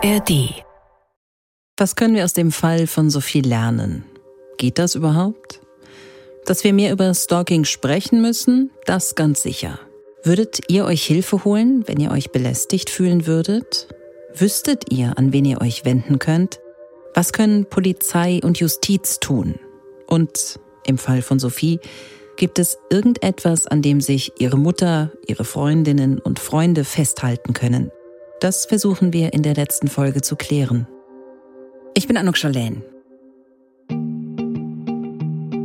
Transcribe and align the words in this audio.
ARD. 0.00 0.62
Was 1.76 1.96
können 1.96 2.14
wir 2.14 2.24
aus 2.24 2.32
dem 2.32 2.52
Fall 2.52 2.86
von 2.86 3.10
Sophie 3.10 3.40
lernen? 3.40 4.04
Geht 4.56 4.78
das 4.78 4.94
überhaupt? 4.94 5.60
Dass 6.46 6.62
wir 6.62 6.72
mehr 6.72 6.92
über 6.92 7.12
Stalking 7.12 7.64
sprechen 7.64 8.22
müssen, 8.22 8.70
das 8.86 9.16
ganz 9.16 9.42
sicher. 9.42 9.80
Würdet 10.22 10.60
ihr 10.68 10.84
euch 10.84 11.04
Hilfe 11.04 11.44
holen, 11.44 11.82
wenn 11.86 11.98
ihr 11.98 12.12
euch 12.12 12.30
belästigt 12.30 12.90
fühlen 12.90 13.26
würdet? 13.26 13.88
Wüsstet 14.34 14.92
ihr, 14.92 15.18
an 15.18 15.32
wen 15.32 15.44
ihr 15.44 15.60
euch 15.60 15.84
wenden 15.84 16.20
könnt? 16.20 16.60
Was 17.14 17.32
können 17.32 17.64
Polizei 17.64 18.40
und 18.44 18.60
Justiz 18.60 19.18
tun? 19.18 19.56
Und 20.06 20.60
im 20.84 20.98
Fall 20.98 21.22
von 21.22 21.40
Sophie, 21.40 21.80
gibt 22.36 22.60
es 22.60 22.78
irgendetwas, 22.88 23.66
an 23.66 23.82
dem 23.82 24.00
sich 24.00 24.32
ihre 24.38 24.58
Mutter, 24.58 25.10
ihre 25.26 25.44
Freundinnen 25.44 26.20
und 26.20 26.38
Freunde 26.38 26.84
festhalten 26.84 27.52
können? 27.52 27.90
Das 28.40 28.66
versuchen 28.66 29.12
wir 29.12 29.32
in 29.32 29.42
der 29.42 29.54
letzten 29.54 29.88
Folge 29.88 30.22
zu 30.22 30.36
klären. 30.36 30.86
Ich 31.94 32.06
bin 32.06 32.16
Anuk 32.16 32.36
Schalän. 32.36 32.84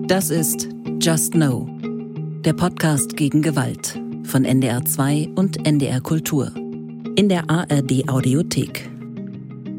Das 0.08 0.32
ist 0.32 0.68
Just 1.00 1.34
Know, 1.34 1.70
der 2.44 2.54
Podcast 2.54 3.16
gegen 3.16 3.44
Gewalt 3.44 4.00
von 4.24 4.44
NDR 4.44 4.84
2 4.84 5.34
und 5.36 5.68
NDR 5.68 6.02
Kultur. 6.02 6.52
In 7.16 7.30
der 7.30 7.48
ARD 7.48 8.10
Audiothek. 8.10 8.90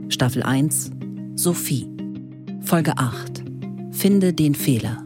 Staffel 0.09 0.45
1 0.45 0.93
Sophie. 1.35 1.89
Folge 2.61 2.93
8 2.97 3.43
Finde 3.91 4.33
den 4.33 4.55
Fehler. 4.55 5.04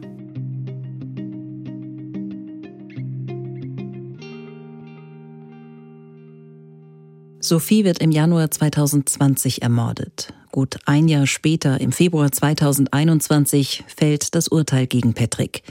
Sophie 7.48 7.84
wird 7.84 8.00
im 8.00 8.10
Januar 8.10 8.50
2020 8.50 9.62
ermordet. 9.62 10.34
Gut 10.52 10.76
ein 10.84 11.08
Jahr 11.08 11.26
später, 11.26 11.80
im 11.80 11.92
Februar 11.92 12.30
2021, 12.30 13.84
fällt 13.86 14.34
das 14.34 14.48
Urteil 14.48 14.86
gegen 14.86 15.14
Patrick. 15.14 15.62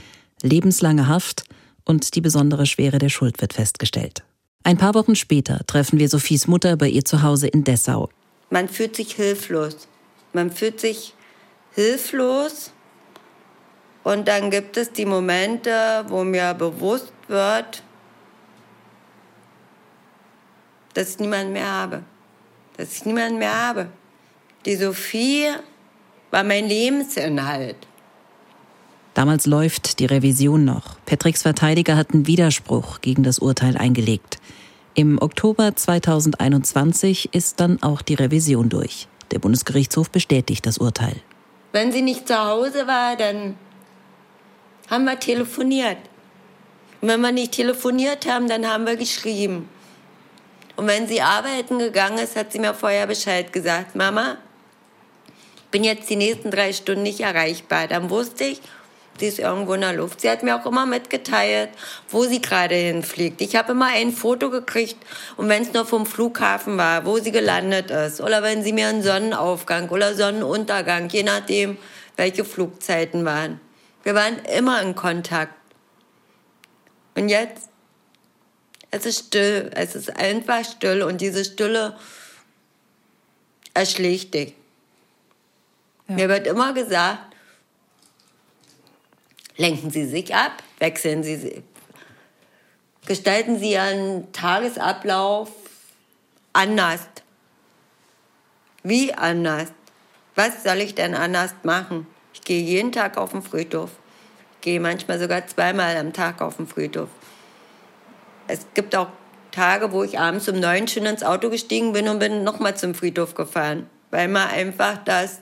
Lebenslange 0.42 1.06
Haft 1.06 1.44
und 1.84 2.16
die 2.16 2.20
besondere 2.20 2.66
Schwere 2.66 2.98
der 2.98 3.08
Schuld 3.08 3.40
wird 3.40 3.52
festgestellt. 3.52 4.24
Ein 4.64 4.76
paar 4.76 4.94
Wochen 4.94 5.14
später 5.14 5.60
treffen 5.66 6.00
wir 6.00 6.08
Sophies 6.08 6.48
Mutter 6.48 6.76
bei 6.76 6.88
ihr 6.88 7.04
zu 7.04 7.22
Hause 7.22 7.46
in 7.46 7.62
Dessau. 7.62 8.10
Man 8.50 8.68
fühlt 8.68 8.96
sich 8.96 9.14
hilflos. 9.14 9.88
Man 10.32 10.50
fühlt 10.50 10.80
sich 10.80 11.14
hilflos. 11.74 12.72
Und 14.02 14.26
dann 14.26 14.50
gibt 14.50 14.76
es 14.76 14.92
die 14.92 15.06
Momente, 15.06 16.04
wo 16.08 16.24
mir 16.24 16.54
bewusst 16.54 17.12
wird, 17.28 17.82
dass 20.94 21.10
ich 21.10 21.18
niemanden 21.18 21.52
mehr 21.52 21.70
habe. 21.70 22.02
Dass 22.76 22.92
ich 22.92 23.04
niemanden 23.04 23.38
mehr 23.38 23.54
habe. 23.54 23.88
Die 24.64 24.76
Sophie 24.76 25.46
war 26.30 26.44
mein 26.44 26.66
Lebensinhalt. 26.66 27.76
Damals 29.14 29.46
läuft 29.46 29.98
die 29.98 30.06
Revision 30.06 30.64
noch. 30.64 30.96
Patricks 31.04 31.42
Verteidiger 31.42 31.96
hatten 31.96 32.26
Widerspruch 32.26 33.00
gegen 33.00 33.22
das 33.22 33.38
Urteil 33.38 33.76
eingelegt. 33.76 34.38
Im 34.94 35.20
Oktober 35.20 35.74
2021 35.74 37.30
ist 37.32 37.60
dann 37.60 37.82
auch 37.82 38.02
die 38.02 38.14
Revision 38.14 38.68
durch. 38.68 39.08
Der 39.30 39.38
Bundesgerichtshof 39.38 40.10
bestätigt 40.10 40.66
das 40.66 40.78
Urteil. 40.78 41.16
Wenn 41.72 41.92
sie 41.92 42.02
nicht 42.02 42.28
zu 42.28 42.38
Hause 42.38 42.86
war, 42.86 43.16
dann 43.16 43.56
haben 44.88 45.04
wir 45.04 45.18
telefoniert. 45.18 45.98
Und 47.00 47.08
wenn 47.08 47.20
wir 47.20 47.32
nicht 47.32 47.52
telefoniert 47.52 48.26
haben, 48.26 48.48
dann 48.48 48.66
haben 48.66 48.86
wir 48.86 48.96
geschrieben. 48.96 49.68
Und 50.78 50.86
wenn 50.86 51.08
sie 51.08 51.20
arbeiten 51.20 51.80
gegangen 51.80 52.18
ist, 52.18 52.36
hat 52.36 52.52
sie 52.52 52.60
mir 52.60 52.72
vorher 52.72 53.08
Bescheid 53.08 53.52
gesagt, 53.52 53.96
Mama, 53.96 54.36
bin 55.72 55.82
jetzt 55.82 56.08
die 56.08 56.14
nächsten 56.14 56.52
drei 56.52 56.72
Stunden 56.72 57.02
nicht 57.02 57.18
erreichbar. 57.18 57.88
Dann 57.88 58.10
wusste 58.10 58.44
ich, 58.44 58.60
sie 59.18 59.26
ist 59.26 59.40
irgendwo 59.40 59.74
in 59.74 59.80
der 59.80 59.94
Luft. 59.94 60.20
Sie 60.20 60.30
hat 60.30 60.44
mir 60.44 60.54
auch 60.54 60.64
immer 60.66 60.86
mitgeteilt, 60.86 61.70
wo 62.10 62.22
sie 62.26 62.40
gerade 62.40 62.76
hinfliegt. 62.76 63.40
Ich 63.40 63.56
habe 63.56 63.72
immer 63.72 63.88
ein 63.88 64.12
Foto 64.12 64.50
gekriegt 64.50 64.98
und 65.36 65.48
wenn 65.48 65.62
es 65.62 65.72
nur 65.72 65.84
vom 65.84 66.06
Flughafen 66.06 66.78
war, 66.78 67.04
wo 67.04 67.18
sie 67.18 67.32
gelandet 67.32 67.90
ist. 67.90 68.20
Oder 68.20 68.44
wenn 68.44 68.62
sie 68.62 68.72
mir 68.72 68.86
einen 68.86 69.02
Sonnenaufgang 69.02 69.88
oder 69.88 70.14
Sonnenuntergang, 70.14 71.08
je 71.08 71.24
nachdem, 71.24 71.76
welche 72.14 72.44
Flugzeiten 72.44 73.24
waren. 73.24 73.60
Wir 74.04 74.14
waren 74.14 74.38
immer 74.56 74.80
in 74.80 74.94
Kontakt. 74.94 75.54
Und 77.16 77.30
jetzt 77.30 77.67
es 78.90 79.06
ist 79.06 79.26
still, 79.26 79.70
es 79.74 79.94
ist 79.94 80.16
einfach 80.16 80.64
still 80.64 81.02
und 81.02 81.20
diese 81.20 81.44
Stille 81.44 81.96
erschlägt 83.74 84.34
dich. 84.34 84.54
Ja. 86.08 86.14
Mir 86.14 86.28
wird 86.28 86.46
immer 86.46 86.72
gesagt, 86.72 87.34
lenken 89.56 89.90
Sie 89.90 90.06
sich 90.06 90.34
ab, 90.34 90.62
wechseln 90.78 91.22
Sie, 91.22 91.62
gestalten 93.06 93.58
Sie 93.58 93.72
Ihren 93.72 94.32
Tagesablauf 94.32 95.50
anders. 96.52 97.00
Wie 98.82 99.12
anders? 99.12 99.68
Was 100.34 100.62
soll 100.62 100.78
ich 100.78 100.94
denn 100.94 101.14
anders 101.14 101.52
machen? 101.62 102.06
Ich 102.32 102.40
gehe 102.40 102.62
jeden 102.62 102.92
Tag 102.92 103.18
auf 103.18 103.32
den 103.32 103.42
Friedhof. 103.42 103.90
Ich 104.54 104.60
gehe 104.62 104.80
manchmal 104.80 105.18
sogar 105.18 105.46
zweimal 105.46 105.96
am 105.96 106.12
Tag 106.12 106.40
auf 106.40 106.56
den 106.56 106.66
Friedhof 106.66 107.10
es 108.48 108.66
gibt 108.74 108.96
auch 108.96 109.08
Tage, 109.50 109.92
wo 109.92 110.02
ich 110.02 110.18
abends 110.18 110.48
um 110.48 110.58
neun 110.58 110.88
schon 110.88 111.06
ins 111.06 111.22
Auto 111.22 111.50
gestiegen 111.50 111.92
bin 111.92 112.08
und 112.08 112.18
bin 112.18 112.44
nochmal 112.44 112.76
zum 112.76 112.94
Friedhof 112.94 113.34
gefahren, 113.34 113.86
weil 114.10 114.28
man 114.28 114.48
einfach 114.48 114.98
das, 115.04 115.40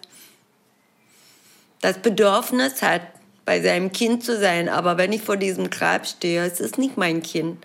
das 1.80 1.98
Bedürfnis 1.98 2.82
hat, 2.82 3.02
bei 3.44 3.62
seinem 3.62 3.92
Kind 3.92 4.24
zu 4.24 4.38
sein. 4.38 4.68
Aber 4.68 4.98
wenn 4.98 5.12
ich 5.12 5.22
vor 5.22 5.36
diesem 5.36 5.70
Grab 5.70 6.06
stehe, 6.06 6.44
es 6.44 6.60
ist 6.60 6.78
nicht 6.78 6.96
mein 6.96 7.22
Kind. 7.22 7.64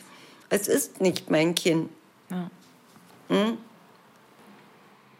Es 0.50 0.68
ist 0.68 1.02
nicht 1.02 1.30
mein 1.30 1.56
Kind. 1.56 1.90
Ja. 2.30 2.50
Hm? 3.30 3.58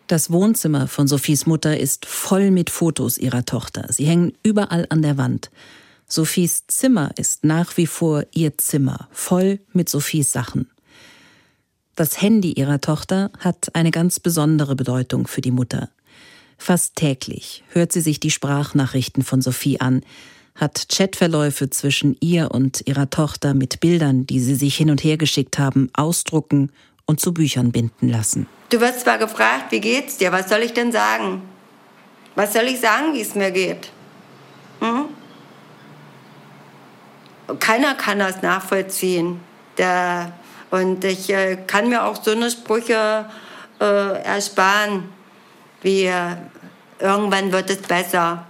Das 0.08 0.32
Wohnzimmer 0.32 0.88
von 0.88 1.08
Sophies 1.08 1.46
Mutter 1.46 1.78
ist 1.78 2.06
voll 2.06 2.52
mit 2.52 2.70
Fotos 2.70 3.18
ihrer 3.18 3.46
Tochter. 3.46 3.86
Sie 3.90 4.06
hängen 4.06 4.34
überall 4.44 4.86
an 4.90 5.02
der 5.02 5.18
Wand. 5.18 5.50
Sophies 6.12 6.68
Zimmer 6.68 7.12
ist 7.16 7.46
nach 7.46 7.78
wie 7.78 7.88
vor 7.88 8.26
ihr 8.34 8.58
Zimmer, 8.58 9.08
voll 9.14 9.62
mit 9.72 9.88
Sophies 9.88 10.34
Sachen. 10.34 10.70
Das 11.96 12.22
Handy 12.22 12.52
ihrer 12.52 12.82
Tochter 12.82 13.32
hat 13.40 13.74
eine 13.76 13.92
ganz 13.92 14.20
besondere 14.20 14.76
Bedeutung 14.76 15.26
für 15.26 15.40
die 15.40 15.52
Mutter. 15.52 15.90
Fast 16.58 16.98
täglich 16.98 17.64
hört 17.70 17.94
sie 17.94 18.02
sich 18.02 18.20
die 18.20 18.30
Sprachnachrichten 18.30 19.24
von 19.24 19.42
Sophie 19.42 19.80
an, 19.80 20.02
hat 20.54 20.90
Chatverläufe 20.90 21.70
zwischen 21.70 22.18
ihr 22.20 22.52
und 22.52 22.86
ihrer 22.88 23.10
Tochter 23.10 23.54
mit 23.54 23.80
Bildern, 23.80 24.28
die 24.28 24.42
sie 24.42 24.56
sich 24.56 24.76
hin 24.76 24.90
und 24.90 25.06
her 25.06 25.16
geschickt 25.16 25.60
haben, 25.60 25.90
ausdrucken 25.94 26.74
und 27.06 27.22
zu 27.22 27.34
Büchern 27.34 27.72
binden 27.72 28.10
lassen. 28.10 28.48
Du 28.68 28.82
wirst 28.82 29.00
zwar 29.00 29.18
gefragt, 29.18 29.72
wie 29.72 29.80
geht's 29.80 30.18
dir? 30.18 30.34
Was 30.34 30.50
soll 30.50 30.60
ich 30.60 30.74
denn 30.74 30.92
sagen? 30.92 31.42
Was 32.36 32.52
soll 32.52 32.64
ich 32.64 32.82
sagen, 32.82 33.14
wie 33.14 33.22
es 33.22 33.34
mir 33.34 33.52
geht? 33.52 33.94
Hm? 34.82 35.06
Keiner 37.60 37.96
kann 37.96 38.20
das 38.20 38.42
nachvollziehen. 38.42 39.40
Der, 39.78 40.34
und 40.70 41.04
ich 41.04 41.30
äh, 41.30 41.58
kann 41.68 41.90
mir 41.90 42.06
auch 42.06 42.24
so 42.24 42.32
eine 42.32 42.52
Sprüche 42.52 43.26
äh, 43.80 44.24
ersparen, 44.24 45.10
wie 45.82 46.06
äh, 46.06 46.36
irgendwann 47.00 47.52
wird 47.52 47.70
es 47.70 47.82
besser. 47.82 48.46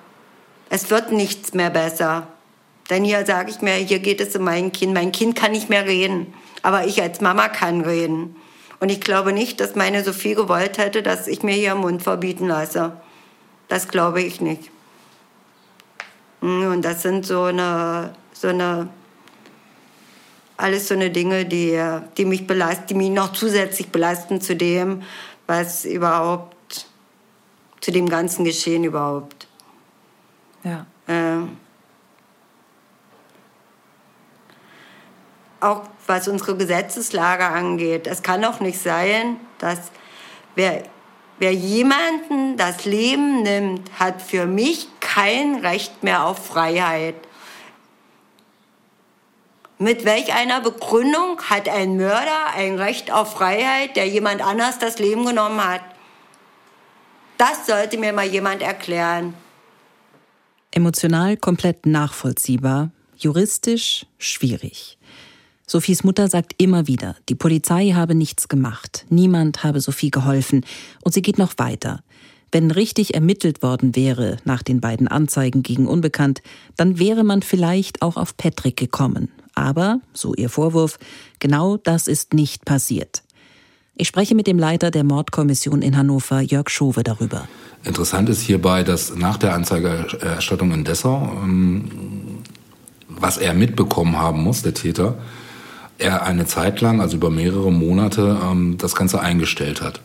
Es 0.70 0.90
wird 0.90 1.12
nichts 1.12 1.54
mehr 1.54 1.70
besser. 1.70 2.28
Denn 2.90 3.06
hier 3.06 3.26
sage 3.26 3.52
ich 3.52 3.62
mir, 3.62 3.74
hier 3.74 4.00
geht 4.00 4.20
es 4.20 4.36
um 4.36 4.44
mein 4.44 4.72
Kind. 4.72 4.94
Mein 4.94 5.12
Kind 5.12 5.36
kann 5.36 5.52
nicht 5.52 5.70
mehr 5.70 5.86
reden, 5.86 6.34
aber 6.62 6.86
ich 6.86 7.02
als 7.02 7.22
Mama 7.22 7.48
kann 7.48 7.82
reden. 7.82 8.36
Und 8.80 8.90
ich 8.90 9.00
glaube 9.00 9.32
nicht, 9.32 9.60
dass 9.60 9.76
meine 9.76 10.04
Sophie 10.04 10.34
gewollt 10.34 10.78
hätte, 10.78 11.04
dass 11.04 11.28
ich 11.28 11.44
mir 11.44 11.54
hier 11.54 11.76
Mund 11.76 12.02
verbieten 12.04 12.48
lasse. 12.48 12.94
Das 13.68 13.88
glaube 13.88 14.22
ich 14.22 14.42
nicht. 14.42 14.72
Hm, 16.42 16.72
und 16.72 16.82
das 16.82 17.04
sind 17.04 17.26
so 17.26 17.44
eine 17.44 18.14
so 18.42 18.48
eine, 18.48 18.90
alles 20.58 20.88
so 20.88 20.96
eine 20.96 21.12
Dinge, 21.12 21.46
die, 21.46 21.80
die 22.18 22.26
mich 22.26 22.48
belasten, 22.48 22.88
die 22.88 22.94
mich 22.96 23.12
noch 23.12 23.34
zusätzlich 23.34 23.90
belasten 23.90 24.42
zu 24.42 24.56
dem, 24.56 25.04
was 25.46 25.86
überhaupt, 25.86 26.88
zu 27.82 27.92
dem 27.92 28.10
ganzen 28.10 28.44
Geschehen 28.44 28.84
überhaupt. 28.84 29.48
Ja. 30.64 30.88
Äh, 31.08 31.46
auch 35.60 35.84
was 36.08 36.28
unsere 36.28 36.58
Gesetzeslage 36.58 37.46
angeht. 37.46 38.08
Es 38.08 38.24
kann 38.24 38.42
doch 38.42 38.60
nicht 38.60 38.82
sein, 38.82 39.38
dass 39.60 39.92
wer, 40.56 40.82
wer 41.38 41.54
jemanden 41.54 42.58
das 42.58 42.86
Leben 42.86 43.44
nimmt, 43.44 44.00
hat 44.00 44.20
für 44.20 44.48
mich 44.48 44.88
kein 45.00 45.58
Recht 45.58 46.02
mehr 46.02 46.26
auf 46.26 46.48
Freiheit. 46.48 47.16
Mit 49.82 50.06
welch 50.06 50.32
einer 50.32 50.62
Begründung 50.62 51.42
hat 51.42 51.68
ein 51.68 51.98
Mörder 51.98 52.54
ein 52.56 52.76
Recht 52.78 53.12
auf 53.12 53.34
Freiheit, 53.34 53.96
der 53.96 54.08
jemand 54.08 54.40
anders 54.40 54.78
das 54.78 55.00
Leben 55.00 55.26
genommen 55.26 55.60
hat? 55.60 55.82
Das 57.40 57.66
sollte 57.66 57.98
mir 57.98 58.14
mal 58.14 58.28
jemand 58.28 58.62
erklären. 58.62 59.34
Emotional 60.70 61.36
komplett 61.36 61.88
nachvollziehbar, 61.88 62.92
juristisch 63.18 64.06
schwierig. 64.20 65.00
Sophies 65.66 66.04
Mutter 66.04 66.28
sagt 66.28 66.62
immer 66.62 66.86
wieder, 66.86 67.16
die 67.28 67.34
Polizei 67.34 67.94
habe 67.96 68.14
nichts 68.14 68.50
gemacht, 68.50 69.08
niemand 69.10 69.64
habe 69.64 69.82
Sophie 69.82 70.12
geholfen, 70.12 70.64
und 71.04 71.16
sie 71.16 71.24
geht 71.24 71.40
noch 71.40 71.54
weiter. 71.58 72.04
Wenn 72.52 72.70
richtig 72.70 73.16
ermittelt 73.16 73.64
worden 73.64 73.96
wäre 73.96 74.38
nach 74.44 74.62
den 74.62 74.80
beiden 74.80 75.08
Anzeigen 75.08 75.64
gegen 75.64 75.88
Unbekannt, 75.88 76.44
dann 76.78 77.00
wäre 77.00 77.24
man 77.24 77.42
vielleicht 77.42 78.04
auch 78.04 78.16
auf 78.16 78.38
Patrick 78.38 78.78
gekommen. 78.78 79.32
Aber, 79.56 80.02
so 80.14 80.34
ihr 80.36 80.50
Vorwurf, 80.50 80.98
genau 81.40 81.78
das 81.78 82.08
ist 82.08 82.34
nicht 82.34 82.66
passiert. 82.66 83.24
Ich 83.96 84.08
spreche 84.08 84.36
mit 84.36 84.48
dem 84.48 84.58
Leiter 84.58 84.90
der 84.90 85.04
Mordkommission 85.04 85.82
in 85.82 85.98
Hannover, 85.98 86.42
Jörg 86.42 86.70
Schowe, 86.70 87.04
darüber. 87.04 87.48
Interessant 87.84 88.30
ist 88.30 88.42
hierbei, 88.42 88.84
dass 88.84 89.16
nach 89.16 89.38
der 89.38 89.54
Anzeigerstattung 89.54 90.72
in 90.72 90.84
Dessau, 90.84 91.30
ähm, 91.44 92.40
was 93.08 93.38
er 93.38 93.54
mitbekommen 93.54 94.18
haben 94.18 94.42
muss, 94.42 94.62
der 94.62 94.74
Täter, 94.74 95.18
er 95.98 96.24
eine 96.24 96.46
Zeit 96.46 96.82
lang, 96.82 97.02
also 97.02 97.18
über 97.18 97.30
mehrere 97.30 97.72
Monate, 97.72 98.40
ähm, 98.44 98.78
das 98.78 98.96
Ganze 98.96 99.20
eingestellt 99.20 99.82
hat. 99.82 100.02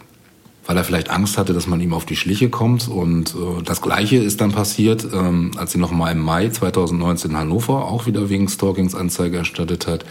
Weil 0.66 0.76
er 0.76 0.84
vielleicht 0.84 1.10
Angst 1.10 1.38
hatte, 1.38 1.52
dass 1.52 1.66
man 1.66 1.80
ihm 1.80 1.94
auf 1.94 2.06
die 2.06 2.16
Schliche 2.16 2.50
kommt. 2.50 2.88
Und 2.88 3.34
äh, 3.34 3.62
das 3.62 3.80
Gleiche 3.80 4.16
ist 4.16 4.40
dann 4.40 4.52
passiert, 4.52 5.06
ähm, 5.12 5.52
als 5.56 5.72
sie 5.72 5.78
nochmal 5.78 6.12
im 6.12 6.20
Mai 6.20 6.48
2019 6.48 7.30
in 7.30 7.36
Hannover 7.36 7.84
auch 7.84 8.06
wieder 8.06 8.28
wegen 8.28 8.48
Stalkings 8.48 8.94
Anzeige 8.94 9.38
erstattet 9.38 9.86
hat. 9.86 10.04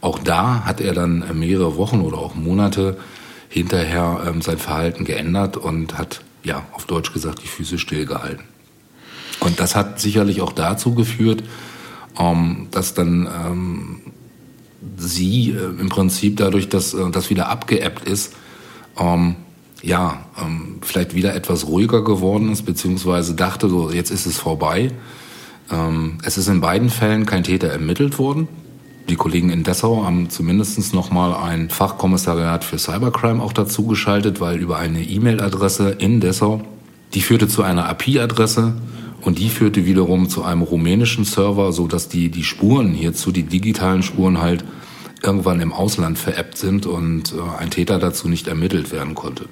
Auch 0.00 0.18
da 0.18 0.64
hat 0.64 0.80
er 0.80 0.94
dann 0.94 1.24
mehrere 1.38 1.76
Wochen 1.76 2.00
oder 2.00 2.18
auch 2.18 2.34
Monate 2.34 2.96
hinterher 3.50 4.34
sein 4.40 4.56
Verhalten 4.56 5.04
geändert 5.04 5.58
und 5.58 5.98
hat 5.98 6.22
ja, 6.42 6.64
auf 6.72 6.86
Deutsch 6.86 7.12
gesagt, 7.12 7.42
die 7.42 7.48
Füße 7.48 7.78
stillgehalten. 7.78 8.44
Und 9.40 9.60
das 9.60 9.74
hat 9.74 10.00
sicherlich 10.00 10.40
auch 10.40 10.52
dazu 10.52 10.94
geführt, 10.94 11.42
ähm, 12.18 12.68
dass 12.70 12.94
dann 12.94 13.26
ähm, 13.26 14.00
sie 14.96 15.50
äh, 15.50 15.80
im 15.80 15.88
Prinzip 15.88 16.36
dadurch, 16.36 16.68
dass 16.68 16.94
äh, 16.94 17.10
das 17.10 17.30
wieder 17.30 17.48
abgeebbt 17.48 18.04
ist, 18.04 18.34
ähm, 18.98 19.36
ja, 19.82 20.24
ähm, 20.40 20.78
vielleicht 20.82 21.14
wieder 21.14 21.34
etwas 21.34 21.66
ruhiger 21.66 22.04
geworden 22.04 22.52
ist, 22.52 22.62
beziehungsweise 22.62 23.34
dachte 23.34 23.68
so, 23.68 23.90
jetzt 23.90 24.10
ist 24.10 24.26
es 24.26 24.38
vorbei. 24.38 24.92
Ähm, 25.70 26.18
es 26.24 26.36
ist 26.38 26.48
in 26.48 26.60
beiden 26.60 26.90
Fällen 26.90 27.26
kein 27.26 27.44
Täter 27.44 27.68
ermittelt 27.68 28.18
worden. 28.18 28.48
Die 29.08 29.16
Kollegen 29.16 29.50
in 29.50 29.64
Dessau 29.64 30.04
haben 30.04 30.30
zumindest 30.30 30.94
noch 30.94 31.10
mal 31.10 31.34
ein 31.34 31.70
Fachkommissariat 31.70 32.62
für 32.62 32.78
Cybercrime 32.78 33.42
auch 33.42 33.52
dazu 33.52 33.86
geschaltet, 33.86 34.40
weil 34.40 34.58
über 34.58 34.76
eine 34.76 35.02
E-Mail-Adresse 35.02 35.90
in 35.98 36.20
Dessau, 36.20 36.62
die 37.14 37.22
führte 37.22 37.48
zu 37.48 37.62
einer 37.62 37.88
API-Adresse 37.88 38.74
und 39.22 39.38
die 39.38 39.48
führte 39.48 39.84
wiederum 39.84 40.28
zu 40.28 40.44
einem 40.44 40.62
rumänischen 40.62 41.24
Server, 41.24 41.72
so 41.72 41.88
dass 41.88 42.08
die, 42.08 42.30
die 42.30 42.44
Spuren 42.44 42.92
hierzu, 42.92 43.32
die 43.32 43.42
digitalen 43.42 44.02
Spuren 44.02 44.40
halt 44.40 44.64
irgendwann 45.22 45.60
im 45.60 45.72
Ausland 45.72 46.18
veräppt 46.18 46.56
sind 46.56 46.86
und 46.86 47.34
äh, 47.34 47.58
ein 47.58 47.70
Täter 47.70 47.98
dazu 47.98 48.28
nicht 48.28 48.48
ermittelt 48.48 48.92
werden 48.92 49.14
konnte. 49.14 49.46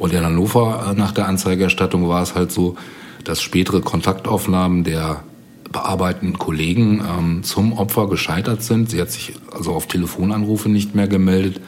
Und 0.00 0.14
in 0.14 0.24
Hannover 0.24 0.86
äh, 0.90 0.98
nach 0.98 1.12
der 1.12 1.28
Anzeigerstattung 1.28 2.08
war 2.08 2.22
es 2.22 2.34
halt 2.34 2.50
so, 2.50 2.74
dass 3.22 3.42
spätere 3.42 3.82
Kontaktaufnahmen 3.82 4.82
der 4.82 5.22
bearbeitenden 5.70 6.38
Kollegen 6.38 7.04
ähm, 7.06 7.42
zum 7.42 7.74
Opfer 7.74 8.08
gescheitert 8.08 8.62
sind. 8.62 8.90
Sie 8.90 8.98
hat 8.98 9.10
sich 9.10 9.34
also 9.52 9.74
auf 9.74 9.88
Telefonanrufe 9.88 10.70
nicht 10.70 10.94
mehr 10.94 11.06
gemeldet, 11.06 11.60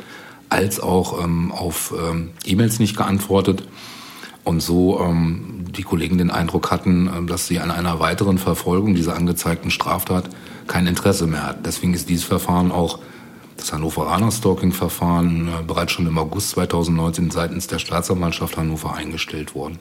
als 0.49 0.81
auch 0.81 1.23
ähm, 1.23 1.52
auf 1.52 1.93
ähm, 1.96 2.31
E-Mails 2.46 2.79
nicht 2.79 2.96
geantwortet. 2.96 3.64
Und 4.44 4.62
so 4.62 4.99
ähm, 5.00 5.67
die 5.76 5.82
Kollegen 5.82 6.17
den 6.17 6.31
Eindruck 6.31 6.70
hatten, 6.70 7.08
äh, 7.08 7.26
dass 7.26 7.46
sie 7.46 7.61
an 7.61 7.70
einer 7.70 8.00
weiteren 8.00 8.38
Verfolgung 8.38 8.94
dieser 8.94 9.14
angezeigten 9.14 9.70
Straftat 9.70 10.31
kein 10.69 10.87
Interesse 10.87 11.26
mehr 11.26 11.46
hat. 11.46 11.67
Deswegen 11.67 11.93
ist 11.93 12.08
dieses 12.08 12.25
Verfahren 12.25 12.73
auch 12.73 12.99
das 13.62 13.73
Hannoveraner 13.73 14.31
Stalking-Verfahren 14.31 15.49
äh, 15.49 15.62
bereits 15.67 15.93
schon 15.93 16.06
im 16.06 16.19
August 16.19 16.50
2019 16.50 17.31
seitens 17.31 17.67
der 17.67 17.79
Staatsanwaltschaft 17.79 18.56
Hannover 18.56 18.94
eingestellt 18.94 19.55
worden. 19.55 19.79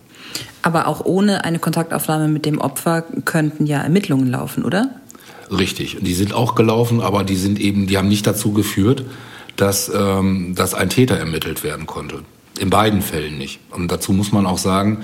Aber 0.61 0.87
auch 0.87 1.03
ohne 1.05 1.43
eine 1.43 1.59
Kontaktaufnahme 1.59 2.27
mit 2.27 2.45
dem 2.45 2.59
Opfer 2.59 3.03
könnten 3.25 3.65
ja 3.65 3.81
Ermittlungen 3.81 4.27
laufen, 4.27 4.63
oder? 4.63 4.91
Richtig, 5.49 5.97
die 5.99 6.13
sind 6.13 6.33
auch 6.33 6.55
gelaufen, 6.55 7.01
aber 7.01 7.23
die 7.23 7.35
sind 7.35 7.59
eben, 7.59 7.87
die 7.87 7.97
haben 7.97 8.07
nicht 8.07 8.25
dazu 8.25 8.53
geführt, 8.53 9.03
dass, 9.57 9.91
ähm, 9.93 10.55
dass 10.55 10.73
ein 10.73 10.89
Täter 10.89 11.17
ermittelt 11.17 11.63
werden 11.63 11.85
konnte. 11.87 12.19
In 12.59 12.69
beiden 12.69 13.01
Fällen 13.01 13.37
nicht. 13.37 13.59
Und 13.71 13.91
dazu 13.91 14.13
muss 14.13 14.31
man 14.31 14.45
auch 14.45 14.57
sagen, 14.57 15.03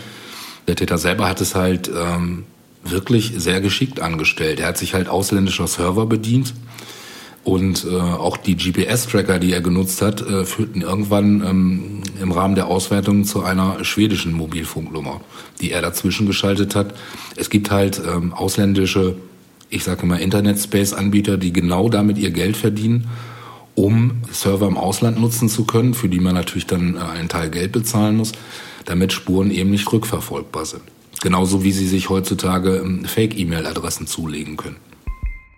der 0.68 0.76
Täter 0.76 0.98
selber 0.98 1.28
hat 1.28 1.42
es 1.42 1.56
halt 1.56 1.90
ähm, 1.90 2.46
wirklich 2.84 3.34
sehr 3.38 3.60
geschickt 3.60 4.00
angestellt. 4.00 4.60
Er 4.60 4.68
hat 4.68 4.78
sich 4.78 4.94
halt 4.94 5.10
ausländischer 5.10 5.68
Server 5.68 6.06
bedient 6.06 6.54
und 7.48 7.86
äh, 7.90 7.96
auch 7.96 8.36
die 8.36 8.58
GPS-Tracker, 8.58 9.40
die 9.40 9.54
er 9.54 9.62
genutzt 9.62 10.02
hat, 10.02 10.20
äh, 10.20 10.44
führten 10.44 10.82
irgendwann 10.82 11.42
ähm, 11.48 12.04
im 12.22 12.34
Rahmen 12.34 12.56
der 12.56 12.68
Auswertung 12.68 13.24
zu 13.24 13.42
einer 13.42 13.86
schwedischen 13.86 14.34
Mobilfunknummer, 14.34 15.22
die 15.62 15.72
er 15.72 15.82
dazwischen 15.82 16.28
geschaltet 16.28 16.76
hat. 16.76 16.94
Es 17.38 17.50
gibt 17.50 17.72
halt 17.72 18.02
ähm, 18.06 18.34
ausländische, 18.34 19.16
ich 19.70 19.86
sage 19.86 20.04
immer 20.04 20.20
Internet-Space-Anbieter, 20.20 21.38
die 21.38 21.54
genau 21.54 21.88
damit 21.88 22.18
ihr 22.18 22.32
Geld 22.32 22.58
verdienen, 22.58 23.08
um 23.76 24.24
Server 24.30 24.68
im 24.68 24.76
Ausland 24.76 25.18
nutzen 25.18 25.48
zu 25.48 25.64
können, 25.64 25.94
für 25.94 26.10
die 26.10 26.20
man 26.20 26.36
natürlich 26.36 26.68
dann 26.68 26.98
äh, 26.98 27.00
einen 27.00 27.30
Teil 27.30 27.50
Geld 27.50 27.72
bezahlen 27.72 28.18
muss, 28.18 28.34
damit 28.84 29.14
Spuren 29.14 29.52
eben 29.52 29.70
nicht 29.70 29.90
rückverfolgbar 29.90 30.66
sind. 30.66 30.84
Genauso 31.22 31.64
wie 31.64 31.72
sie 31.72 31.88
sich 31.88 32.10
heutzutage 32.10 32.76
ähm, 32.76 33.06
Fake-E-Mail-Adressen 33.06 34.06
zulegen 34.06 34.58
können. 34.58 34.87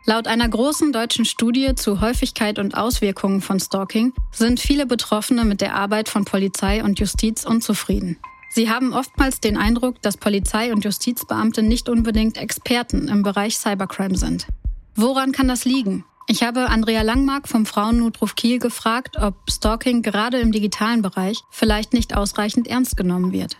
Laut 0.10 0.28
einer 0.28 0.50
großen 0.50 0.92
deutschen 0.92 1.24
Studie 1.24 1.76
zu 1.76 2.02
Häufigkeit 2.02 2.58
und 2.58 2.76
Auswirkungen 2.76 3.42
von 3.42 3.60
Stalking 3.60 4.12
sind 4.32 4.60
viele 4.60 4.88
Betroffene 4.88 5.46
mit 5.46 5.62
der 5.62 5.76
Arbeit 5.76 6.10
von 6.10 6.26
Polizei 6.26 6.84
und 6.84 7.00
Justiz 7.00 7.46
unzufrieden. 7.46 8.18
Sie 8.50 8.72
haben 8.72 8.94
oftmals 8.94 9.40
den 9.40 9.56
Eindruck, 9.56 10.02
dass 10.02 10.18
Polizei 10.18 10.74
und 10.74 10.84
Justizbeamte 10.84 11.62
nicht 11.62 11.90
unbedingt 11.90 12.38
Experten 12.38 13.08
im 13.08 13.22
Bereich 13.22 13.60
Cybercrime 13.60 14.18
sind. 14.18 14.48
Woran 14.96 15.32
kann 15.32 15.48
das 15.48 15.64
liegen? 15.64 16.06
Ich 16.28 16.42
habe 16.42 16.70
Andrea 16.70 17.04
Langmark 17.04 17.48
vom 17.48 17.68
Frauennotruf 17.68 18.36
Kiel 18.36 18.58
gefragt, 18.58 19.16
ob 19.22 19.36
Stalking 19.48 20.02
gerade 20.02 20.40
im 20.40 20.52
digitalen 20.52 21.04
Bereich 21.04 21.38
vielleicht 21.52 21.94
nicht 21.94 22.18
ausreichend 22.18 22.68
ernst 22.68 22.98
genommen 22.98 23.32
wird. 23.32 23.58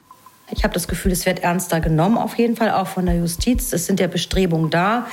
Ich 0.52 0.64
habe 0.64 0.74
das 0.74 0.88
Gefühl, 0.88 1.12
es 1.12 1.26
wird 1.26 1.40
ernster 1.44 1.80
genommen, 1.80 2.18
auf 2.18 2.38
jeden 2.38 2.56
Fall 2.56 2.72
auch 2.72 2.88
von 2.88 3.06
der 3.06 3.16
Justiz. 3.18 3.72
Es 3.72 3.86
sind 3.86 4.00
ja 4.00 4.08
Bestrebungen 4.08 4.72
da, 4.72 5.06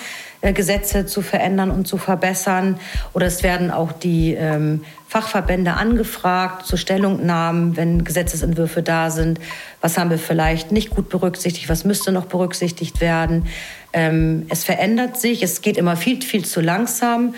Gesetze 0.53 1.07
zu 1.07 1.23
verändern 1.23 1.71
und 1.71 1.87
zu 1.87 1.99
verbessern. 1.99 2.79
Oder 3.13 3.27
es 3.27 3.43
werden 3.43 3.71
auch 3.71 3.93
die 3.93 4.35
ähm, 4.35 4.85
Fachverbände 5.09 5.75
angefragt 5.75 6.67
zu 6.67 6.77
Stellungnahmen, 6.77 7.77
wenn 7.77 8.05
Gesetzesentwürfe 8.05 8.83
da 8.83 9.11
sind. 9.11 9.41
Was 9.81 9.99
haben 9.99 10.11
wir 10.11 10.19
vielleicht 10.19 10.73
nicht 10.73 10.91
gut 10.91 11.09
berücksichtigt? 11.09 11.69
Was 11.69 11.85
müsste 11.85 12.13
noch 12.13 12.27
berücksichtigt 12.27 13.01
werden? 13.01 13.47
Ähm, 13.93 14.47
es 14.49 14.65
verändert 14.65 15.21
sich. 15.21 15.43
Es 15.43 15.63
geht 15.63 15.77
immer 15.77 15.97
viel, 15.97 16.23
viel 16.23 16.45
zu 16.45 16.61
langsam. 16.61 17.35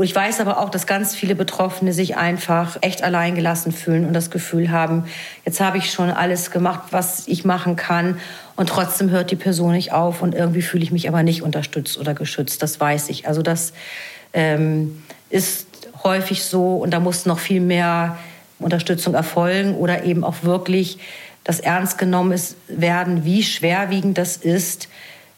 Und 0.00 0.04
ich 0.06 0.14
weiß 0.14 0.40
aber 0.40 0.58
auch, 0.60 0.70
dass 0.70 0.86
ganz 0.86 1.14
viele 1.14 1.34
Betroffene 1.34 1.92
sich 1.92 2.16
einfach 2.16 2.78
echt 2.80 3.02
alleingelassen 3.02 3.70
fühlen 3.70 4.06
und 4.06 4.14
das 4.14 4.30
Gefühl 4.30 4.70
haben, 4.70 5.04
jetzt 5.44 5.60
habe 5.60 5.76
ich 5.76 5.90
schon 5.92 6.08
alles 6.08 6.50
gemacht, 6.50 6.84
was 6.90 7.28
ich 7.28 7.44
machen 7.44 7.76
kann. 7.76 8.18
Und 8.60 8.68
trotzdem 8.68 9.08
hört 9.08 9.30
die 9.30 9.36
Person 9.36 9.72
nicht 9.72 9.94
auf 9.94 10.20
und 10.20 10.34
irgendwie 10.34 10.60
fühle 10.60 10.82
ich 10.82 10.92
mich 10.92 11.08
aber 11.08 11.22
nicht 11.22 11.40
unterstützt 11.40 11.96
oder 11.96 12.12
geschützt. 12.12 12.62
Das 12.62 12.78
weiß 12.78 13.08
ich. 13.08 13.26
Also 13.26 13.40
das 13.40 13.72
ähm, 14.34 15.02
ist 15.30 15.66
häufig 16.04 16.44
so 16.44 16.76
und 16.76 16.90
da 16.90 17.00
muss 17.00 17.24
noch 17.24 17.38
viel 17.38 17.62
mehr 17.62 18.18
Unterstützung 18.58 19.14
erfolgen 19.14 19.76
oder 19.76 20.04
eben 20.04 20.24
auch 20.24 20.42
wirklich 20.42 20.98
das 21.42 21.60
ernst 21.60 21.96
genommen 21.96 22.32
ist, 22.32 22.54
werden, 22.68 23.24
wie 23.24 23.42
schwerwiegend 23.42 24.18
das 24.18 24.36
ist, 24.36 24.88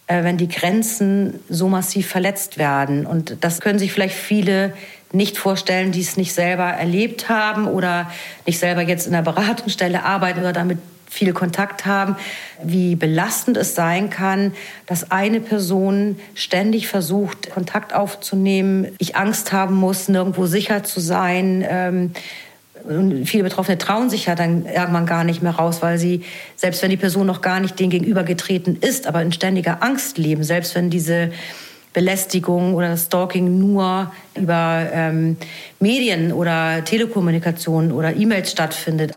äh, 0.08 0.24
wenn 0.24 0.36
die 0.36 0.48
Grenzen 0.48 1.38
so 1.48 1.68
massiv 1.68 2.08
verletzt 2.08 2.58
werden. 2.58 3.06
Und 3.06 3.36
das 3.40 3.60
können 3.60 3.78
sich 3.78 3.92
vielleicht 3.92 4.16
viele 4.16 4.72
nicht 5.12 5.38
vorstellen, 5.38 5.92
die 5.92 6.00
es 6.00 6.16
nicht 6.16 6.34
selber 6.34 6.64
erlebt 6.64 7.28
haben 7.28 7.68
oder 7.68 8.10
nicht 8.46 8.58
selber 8.58 8.82
jetzt 8.82 9.06
in 9.06 9.12
der 9.12 9.22
Beratungsstelle 9.22 10.02
arbeiten 10.02 10.40
oder 10.40 10.52
damit 10.52 10.78
viel 11.12 11.34
Kontakt 11.34 11.84
haben, 11.84 12.16
wie 12.62 12.96
belastend 12.96 13.58
es 13.58 13.74
sein 13.74 14.08
kann, 14.08 14.54
dass 14.86 15.10
eine 15.10 15.40
Person 15.40 16.18
ständig 16.34 16.88
versucht, 16.88 17.50
Kontakt 17.50 17.94
aufzunehmen, 17.94 18.88
ich 18.96 19.14
Angst 19.14 19.52
haben 19.52 19.74
muss, 19.74 20.08
nirgendwo 20.08 20.46
sicher 20.46 20.84
zu 20.84 21.00
sein. 21.00 21.62
Ähm, 21.68 22.12
und 22.84 23.26
viele 23.26 23.42
Betroffene 23.42 23.76
trauen 23.76 24.08
sich 24.08 24.24
ja 24.24 24.34
dann 24.34 24.64
irgendwann 24.64 25.04
gar 25.04 25.22
nicht 25.22 25.42
mehr 25.42 25.52
raus, 25.52 25.82
weil 25.82 25.98
sie, 25.98 26.24
selbst 26.56 26.82
wenn 26.82 26.88
die 26.88 26.96
Person 26.96 27.26
noch 27.26 27.42
gar 27.42 27.60
nicht 27.60 27.78
denen 27.78 27.90
gegenübergetreten 27.90 28.78
ist, 28.80 29.06
aber 29.06 29.20
in 29.20 29.32
ständiger 29.32 29.82
Angst 29.82 30.16
leben, 30.16 30.42
selbst 30.42 30.74
wenn 30.74 30.88
diese 30.88 31.30
Belästigung 31.92 32.72
oder 32.72 32.96
Stalking 32.96 33.58
nur 33.58 34.10
über 34.34 34.88
ähm, 34.94 35.36
Medien 35.78 36.32
oder 36.32 36.82
Telekommunikation 36.86 37.92
oder 37.92 38.16
E-Mails 38.16 38.50
stattfindet. 38.50 39.12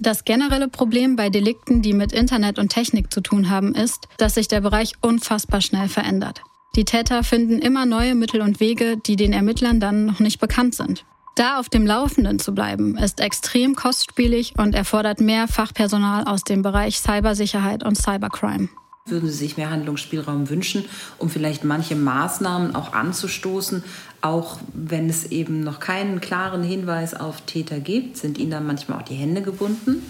Das 0.00 0.24
generelle 0.24 0.68
Problem 0.68 1.16
bei 1.16 1.28
Delikten, 1.28 1.82
die 1.82 1.92
mit 1.92 2.12
Internet 2.12 2.60
und 2.60 2.68
Technik 2.68 3.12
zu 3.12 3.20
tun 3.20 3.50
haben, 3.50 3.74
ist, 3.74 4.06
dass 4.16 4.34
sich 4.34 4.46
der 4.46 4.60
Bereich 4.60 4.92
unfassbar 5.00 5.60
schnell 5.60 5.88
verändert. 5.88 6.42
Die 6.76 6.84
Täter 6.84 7.24
finden 7.24 7.58
immer 7.58 7.84
neue 7.84 8.14
Mittel 8.14 8.40
und 8.40 8.60
Wege, 8.60 8.96
die 8.96 9.16
den 9.16 9.32
Ermittlern 9.32 9.80
dann 9.80 10.06
noch 10.06 10.20
nicht 10.20 10.38
bekannt 10.38 10.76
sind. 10.76 11.04
Da 11.34 11.58
auf 11.58 11.68
dem 11.68 11.84
Laufenden 11.84 12.38
zu 12.38 12.54
bleiben, 12.54 12.96
ist 12.96 13.20
extrem 13.20 13.74
kostspielig 13.74 14.54
und 14.56 14.74
erfordert 14.74 15.20
mehr 15.20 15.48
Fachpersonal 15.48 16.24
aus 16.24 16.44
dem 16.44 16.62
Bereich 16.62 17.00
Cybersicherheit 17.00 17.84
und 17.84 17.96
Cybercrime. 17.96 18.68
Würden 19.06 19.28
Sie 19.28 19.36
sich 19.36 19.56
mehr 19.56 19.70
Handlungsspielraum 19.70 20.50
wünschen, 20.50 20.84
um 21.16 21.30
vielleicht 21.30 21.64
manche 21.64 21.96
Maßnahmen 21.96 22.74
auch 22.74 22.92
anzustoßen, 22.92 23.82
auch 24.20 24.58
wenn 24.74 25.08
es 25.08 25.26
eben 25.26 25.60
noch 25.60 25.80
keinen 25.80 26.20
klaren 26.20 26.62
Hinweis 26.62 27.14
auf 27.14 27.40
Täter 27.42 27.80
gibt? 27.80 28.16
Sind 28.16 28.38
Ihnen 28.38 28.50
dann 28.50 28.66
manchmal 28.66 28.98
auch 28.98 29.04
die 29.04 29.14
Hände 29.14 29.42
gebunden? 29.42 30.02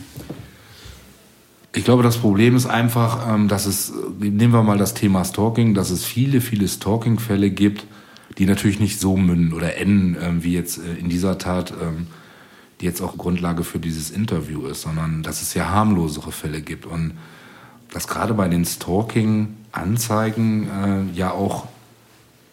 Ich 1.75 1.85
glaube, 1.85 2.03
das 2.03 2.17
Problem 2.17 2.57
ist 2.57 2.67
einfach, 2.67 3.33
ähm, 3.33 3.49
dass 3.49 3.67
es, 3.67 3.93
nehmen 4.19 4.53
wir 4.53 4.63
mal 4.63 4.79
das 4.79 4.95
Thema 4.95 5.25
Stalking, 5.25 5.75
dass 5.75 5.91
es 5.91 6.05
viele, 6.05 6.41
viele 6.41 6.67
Stalking-Fälle 6.67 7.51
gibt, 7.51 7.87
die 8.39 8.47
natürlich 8.47 8.81
nicht 8.81 8.99
so 8.99 9.17
münden 9.17 9.53
oder 9.53 9.77
enden, 9.77 10.17
ähm, 10.21 10.43
wie 10.43 10.55
jetzt 10.55 10.79
äh, 10.79 10.95
in 10.95 11.11
dieser 11.11 11.39
Tat, 11.39 11.75
ähm, 11.81 12.07
die 12.81 12.87
jetzt 12.87 13.03
auch 13.03 13.19
Grundlage 13.19 13.65
für 13.65 13.79
dieses 13.79 14.11
Interview 14.11 14.67
ist, 14.67 14.83
sondern 14.83 15.23
dass 15.23 15.43
es 15.43 15.55
ja 15.55 15.69
harmlosere 15.69 16.33
Fälle 16.33 16.63
gibt. 16.63 16.87
Und 16.87 17.13
dass 17.93 18.09
gerade 18.09 18.35
bei 18.35 18.49
den 18.49 18.65
Stalking-Anzeigen 18.65 20.69
äh, 20.69 21.17
ja 21.17 21.33
auch 21.33 21.67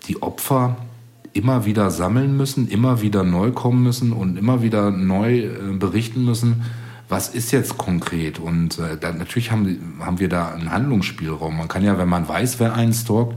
die 0.07 0.21
Opfer 0.21 0.77
immer 1.36 1.65
wieder 1.65 1.92
sammeln 1.92 2.38
müssen, 2.38 2.68
immer 2.70 3.01
wieder 3.01 3.24
neu 3.24 3.51
kommen 3.51 3.84
müssen 3.84 4.13
und 4.13 4.38
immer 4.38 4.62
wieder 4.62 4.89
neu 4.89 5.39
äh, 5.39 5.50
berichten 5.77 6.24
müssen, 6.24 6.63
was 7.10 7.27
ist 7.27 7.51
jetzt 7.51 7.77
konkret. 7.77 8.39
Und 8.39 8.80
äh, 8.80 8.98
da, 8.98 9.12
natürlich 9.12 9.51
haben, 9.51 10.00
haben 10.00 10.20
wir 10.20 10.30
da 10.30 10.54
einen 10.54 10.72
Handlungsspielraum. 10.72 11.58
Man 11.58 11.68
kann 11.68 11.84
ja, 11.84 11.98
wenn 11.98 12.08
man 12.08 12.27
weiß, 12.27 12.60
wer 12.62 12.74
einen 12.74 12.94
stalkt, 12.94 13.36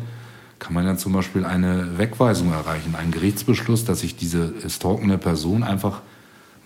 kann 0.61 0.75
man 0.75 0.87
ja 0.87 0.97
zum 0.97 1.13
Beispiel 1.13 1.45
eine 1.45 1.99
Wegweisung 1.99 2.53
erreichen, 2.53 2.95
einen 2.95 3.11
Gerichtsbeschluss, 3.11 3.85
dass 3.85 4.01
sich 4.01 4.17
diese 4.17 4.55
stalkende 4.69 5.19
Person 5.19 5.65
einfach 5.65 6.01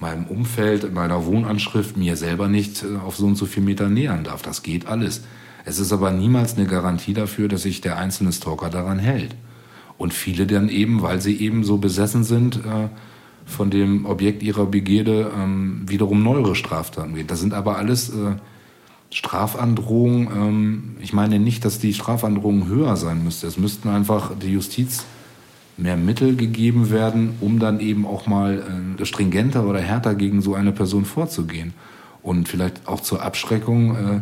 meinem 0.01 0.27
Umfeld, 0.27 0.85
in 0.85 0.93
meiner 0.93 1.25
Wohnanschrift 1.25 1.97
mir 1.97 2.17
selber 2.17 2.49
nicht 2.49 2.83
äh, 2.83 2.97
auf 3.03 3.17
so 3.17 3.25
und 3.25 3.37
so 3.37 3.47
viel 3.47 3.63
Meter 3.63 3.89
nähern 3.89 4.23
darf. 4.25 4.43
Das 4.43 4.63
geht 4.63 4.87
alles. 4.87 5.23
Es 5.65 5.79
ist 5.79 5.93
aber 5.95 6.11
niemals 6.11 6.59
eine 6.59 6.67
Garantie 6.67 7.15
dafür, 7.15 7.49
dass 7.49 7.63
sich 7.63 7.81
der 7.81 7.97
einzelne 7.97 8.33
Stalker 8.33 8.69
daran 8.69 8.99
hält. 8.99 9.35
Und 10.03 10.13
viele 10.13 10.49
dann 10.49 10.69
eben, 10.69 11.01
weil 11.01 11.21
sie 11.21 11.37
eben 11.37 11.63
so 11.63 11.77
besessen 11.79 12.25
sind 12.25 12.57
äh, 12.57 12.89
von 13.47 13.71
dem 13.71 14.05
Objekt 14.05 14.43
ihrer 14.43 14.67
Begierde, 14.67 15.31
ähm, 15.39 15.83
wiederum 15.87 16.25
neuere 16.25 16.57
Straftaten 16.57 17.15
gehen. 17.15 17.29
Das 17.29 17.39
sind 17.39 17.55
aber 17.55 17.77
alles 17.77 18.09
äh, 18.09 18.35
Strafandrohungen. 19.11 20.27
Ähm, 20.35 20.97
ich 21.01 21.13
meine 21.13 21.39
nicht, 21.39 21.65
dass 21.65 21.79
die 21.79 21.95
Strafandrohung 21.95 22.67
höher 22.67 22.97
sein 22.97 23.23
müsste. 23.23 23.47
Es 23.47 23.59
müssten 23.59 23.89
einfach 23.91 24.33
die 24.37 24.53
Justiz 24.53 25.05
mehr 25.77 25.97
Mittel 25.97 26.35
gegeben 26.35 26.91
werden, 26.91 27.35
um 27.41 27.61
dann 27.61 27.79
eben 27.79 28.05
auch 28.05 28.27
mal 28.27 28.97
äh, 28.99 29.05
stringenter 29.05 29.65
oder 29.69 29.79
härter 29.79 30.17
gegen 30.17 30.43
so 30.43 30.57
eine 30.57 30.73
Person 30.73 31.05
vorzugehen. 31.05 31.75
Und 32.23 32.49
vielleicht 32.49 32.89
auch 32.89 33.03
zur 33.03 33.23
Abschreckung 33.23 33.95
äh, 33.95 34.21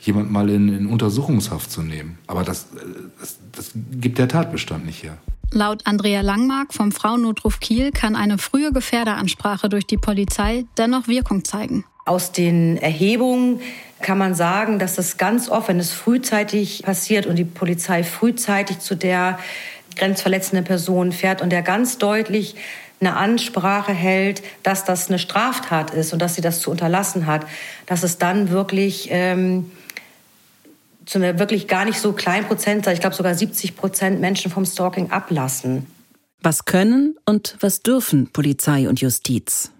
jemand 0.00 0.30
mal 0.30 0.48
in, 0.48 0.68
in, 0.68 0.86
Untersuchungshaft 0.86 1.70
zu 1.70 1.82
nehmen. 1.82 2.18
Aber 2.26 2.44
das, 2.44 2.64
äh, 2.64 2.78
das, 3.20 3.38
das 3.52 3.70
gibt 3.74 4.18
der 4.18 4.28
Tatbestand 4.28 4.86
nicht 4.86 5.02
her. 5.02 5.18
Laut 5.50 5.86
Andrea 5.86 6.20
Langmark 6.20 6.74
vom 6.74 6.92
Frauennotruf 6.92 7.58
Kiel 7.60 7.90
kann 7.90 8.16
eine 8.16 8.36
frühe 8.36 8.70
Gefährderansprache 8.70 9.68
durch 9.68 9.86
die 9.86 9.96
Polizei 9.96 10.64
dennoch 10.76 11.08
Wirkung 11.08 11.44
zeigen. 11.44 11.84
Aus 12.04 12.32
den 12.32 12.76
Erhebungen 12.76 13.60
kann 14.00 14.18
man 14.18 14.34
sagen, 14.34 14.78
dass 14.78 14.98
es 14.98 15.16
ganz 15.16 15.48
oft, 15.48 15.68
wenn 15.68 15.78
es 15.78 15.92
frühzeitig 15.92 16.82
passiert 16.82 17.26
und 17.26 17.36
die 17.36 17.44
Polizei 17.44 18.04
frühzeitig 18.04 18.80
zu 18.80 18.94
der 18.94 19.38
grenzverletzende 19.96 20.62
Person 20.62 21.12
fährt 21.12 21.42
und 21.42 21.50
der 21.50 21.62
ganz 21.62 21.98
deutlich 21.98 22.54
eine 23.00 23.16
Ansprache 23.16 23.92
hält, 23.92 24.42
dass 24.62 24.84
das 24.84 25.08
eine 25.08 25.18
Straftat 25.18 25.92
ist 25.92 26.12
und 26.12 26.20
dass 26.20 26.34
sie 26.34 26.40
das 26.40 26.60
zu 26.60 26.70
unterlassen 26.70 27.26
hat, 27.26 27.46
dass 27.86 28.02
es 28.02 28.18
dann 28.18 28.50
wirklich 28.50 29.08
ähm, 29.10 29.70
zu 31.08 31.18
einer 31.18 31.38
wirklich 31.38 31.68
gar 31.68 31.86
nicht 31.86 32.00
so 32.00 32.12
kleinen 32.12 32.46
Prozentzahl, 32.46 32.92
ich 32.92 33.00
glaube 33.00 33.16
sogar 33.16 33.34
70 33.34 33.76
Prozent 33.76 34.20
Menschen 34.20 34.50
vom 34.50 34.66
Stalking 34.66 35.10
ablassen. 35.10 35.86
Was 36.42 36.66
können 36.66 37.16
und 37.24 37.56
was 37.60 37.82
dürfen 37.82 38.28
Polizei 38.30 38.88
und 38.88 39.00
Justiz? 39.00 39.72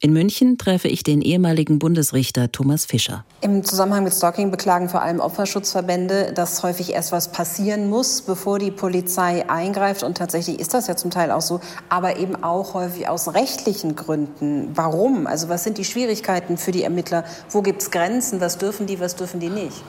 In 0.00 0.12
München 0.12 0.58
treffe 0.58 0.88
ich 0.88 1.02
den 1.02 1.22
ehemaligen 1.22 1.78
Bundesrichter 1.78 2.52
Thomas 2.52 2.84
Fischer. 2.84 3.24
Im 3.40 3.64
Zusammenhang 3.64 4.04
mit 4.04 4.12
Stalking 4.12 4.50
beklagen 4.50 4.90
vor 4.90 5.00
allem 5.00 5.20
Opferschutzverbände, 5.20 6.34
dass 6.34 6.62
häufig 6.62 6.92
erst 6.92 7.10
was 7.10 7.32
passieren 7.32 7.88
muss, 7.88 8.20
bevor 8.20 8.58
die 8.58 8.70
Polizei 8.70 9.48
eingreift. 9.48 10.02
Und 10.02 10.18
tatsächlich 10.18 10.60
ist 10.60 10.74
das 10.74 10.88
ja 10.88 10.96
zum 10.96 11.10
Teil 11.10 11.30
auch 11.30 11.40
so, 11.40 11.60
aber 11.88 12.18
eben 12.18 12.44
auch 12.44 12.74
häufig 12.74 13.08
aus 13.08 13.32
rechtlichen 13.32 13.96
Gründen. 13.96 14.72
Warum? 14.74 15.26
Also 15.26 15.48
was 15.48 15.64
sind 15.64 15.78
die 15.78 15.84
Schwierigkeiten 15.86 16.58
für 16.58 16.72
die 16.72 16.82
Ermittler? 16.82 17.24
Wo 17.48 17.62
gibt 17.62 17.80
es 17.80 17.90
Grenzen? 17.90 18.42
Was 18.42 18.58
dürfen 18.58 18.86
die, 18.86 19.00
was 19.00 19.16
dürfen 19.16 19.40
die 19.40 19.48
nicht? 19.48 19.82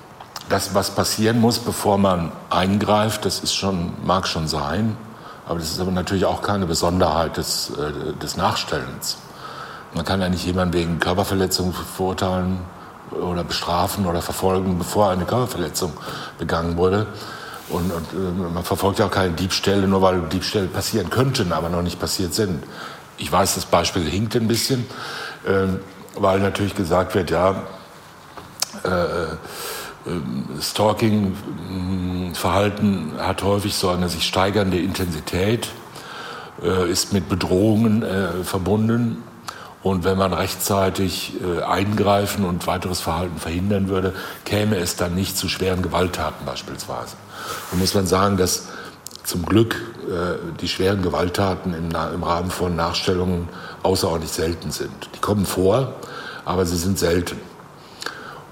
Das, 0.49 0.75
was 0.75 0.91
passieren 0.91 1.39
muss, 1.39 1.59
bevor 1.59 1.97
man 1.97 2.31
eingreift, 2.49 3.25
das 3.25 3.39
ist 3.39 3.55
schon, 3.55 3.93
mag 4.05 4.27
schon 4.27 4.47
sein. 4.47 4.95
Aber 5.47 5.59
das 5.59 5.71
ist 5.71 5.79
aber 5.79 5.91
natürlich 5.91 6.25
auch 6.25 6.41
keine 6.41 6.65
Besonderheit 6.65 7.37
des, 7.37 7.71
äh, 7.71 8.13
des 8.21 8.37
Nachstellens. 8.37 9.17
Man 9.93 10.05
kann 10.05 10.21
ja 10.21 10.29
nicht 10.29 10.45
jemanden 10.45 10.73
wegen 10.73 10.99
Körperverletzung 10.99 11.73
verurteilen 11.73 12.59
oder 13.11 13.43
bestrafen 13.43 14.05
oder 14.05 14.21
verfolgen, 14.21 14.77
bevor 14.77 15.09
eine 15.09 15.25
Körperverletzung 15.25 15.93
begangen 16.37 16.77
wurde. 16.77 17.07
Und, 17.69 17.91
und 17.91 18.13
äh, 18.13 18.51
man 18.53 18.63
verfolgt 18.63 18.99
ja 18.99 19.05
auch 19.05 19.11
keine 19.11 19.33
Diebstähle, 19.33 19.87
nur 19.87 20.01
weil 20.01 20.21
Diebstähle 20.21 20.67
passieren 20.67 21.09
könnten, 21.09 21.53
aber 21.53 21.69
noch 21.69 21.81
nicht 21.81 21.99
passiert 21.99 22.33
sind. 22.33 22.63
Ich 23.17 23.31
weiß, 23.31 23.55
das 23.55 23.65
Beispiel 23.65 24.03
hinkt 24.03 24.35
ein 24.35 24.47
bisschen, 24.47 24.85
äh, 25.45 25.67
weil 26.19 26.39
natürlich 26.39 26.75
gesagt 26.75 27.15
wird, 27.15 27.31
ja, 27.31 27.63
äh, 28.83 29.27
Stalking-Verhalten 30.61 33.13
hat 33.17 33.43
häufig 33.43 33.75
so 33.75 33.89
eine 33.89 34.07
sich 34.09 34.25
steigernde 34.25 34.77
Intensität, 34.77 35.69
äh, 36.63 36.89
ist 36.89 37.13
mit 37.13 37.27
Bedrohungen 37.27 38.03
äh, 38.03 38.43
verbunden 38.43 39.23
und 39.81 40.03
wenn 40.03 40.17
man 40.17 40.33
rechtzeitig 40.33 41.33
äh, 41.41 41.63
eingreifen 41.63 42.45
und 42.45 42.67
weiteres 42.67 43.01
Verhalten 43.01 43.39
verhindern 43.39 43.89
würde, 43.89 44.13
käme 44.45 44.77
es 44.77 44.95
dann 44.95 45.15
nicht 45.15 45.37
zu 45.37 45.49
schweren 45.49 45.81
Gewalttaten 45.81 46.45
beispielsweise. 46.45 47.15
Und 47.71 47.79
muss 47.79 47.93
man 47.93 48.07
sagen, 48.07 48.37
dass 48.37 48.69
zum 49.23 49.45
Glück 49.45 49.81
die 50.61 50.67
schweren 50.67 51.01
Gewalttaten 51.01 51.73
im, 51.73 51.89
im, 51.89 52.23
Rahmen 52.23 52.51
von 52.51 52.75
Nachstellungen 52.75 53.49
außerordentlich 53.81 54.31
selten 54.31 54.69
sind. 54.69 54.91
Die 55.15 55.19
kommen 55.19 55.47
vor, 55.47 55.95
aber 56.45 56.67
sie 56.67 56.77
sind 56.77 56.99
selten. 56.99 57.37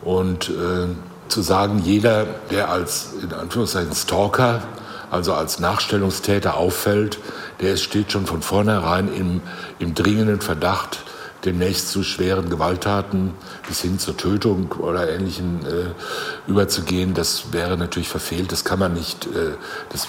Und 0.01 0.49
äh, 0.49 0.87
zu 1.27 1.41
sagen, 1.41 1.79
jeder, 1.79 2.25
der 2.51 2.69
als 2.69 3.13
in 3.21 3.33
Anführungszeichen 3.33 3.93
Stalker, 3.95 4.61
also 5.09 5.33
als 5.33 5.59
Nachstellungstäter 5.59 6.57
auffällt, 6.57 7.19
der 7.61 7.77
steht 7.77 8.11
schon 8.11 8.25
von 8.25 8.41
vornherein 8.41 9.13
im, 9.13 9.41
im 9.79 9.93
dringenden 9.93 10.41
Verdacht, 10.41 11.03
demnächst 11.45 11.89
zu 11.89 12.03
schweren 12.03 12.49
Gewalttaten 12.49 13.33
bis 13.67 13.81
hin 13.81 13.99
zur 13.99 14.15
Tötung 14.15 14.71
oder 14.73 15.09
Ähnlichem 15.09 15.59
äh, 15.65 16.49
überzugehen, 16.49 17.13
das 17.13 17.51
wäre 17.51 17.77
natürlich 17.77 18.07
verfehlt. 18.07 18.51
Das 18.51 18.63
kann 18.63 18.79
man 18.79 18.93
nicht, 18.93 19.25
äh, 19.27 19.55
das 19.89 20.07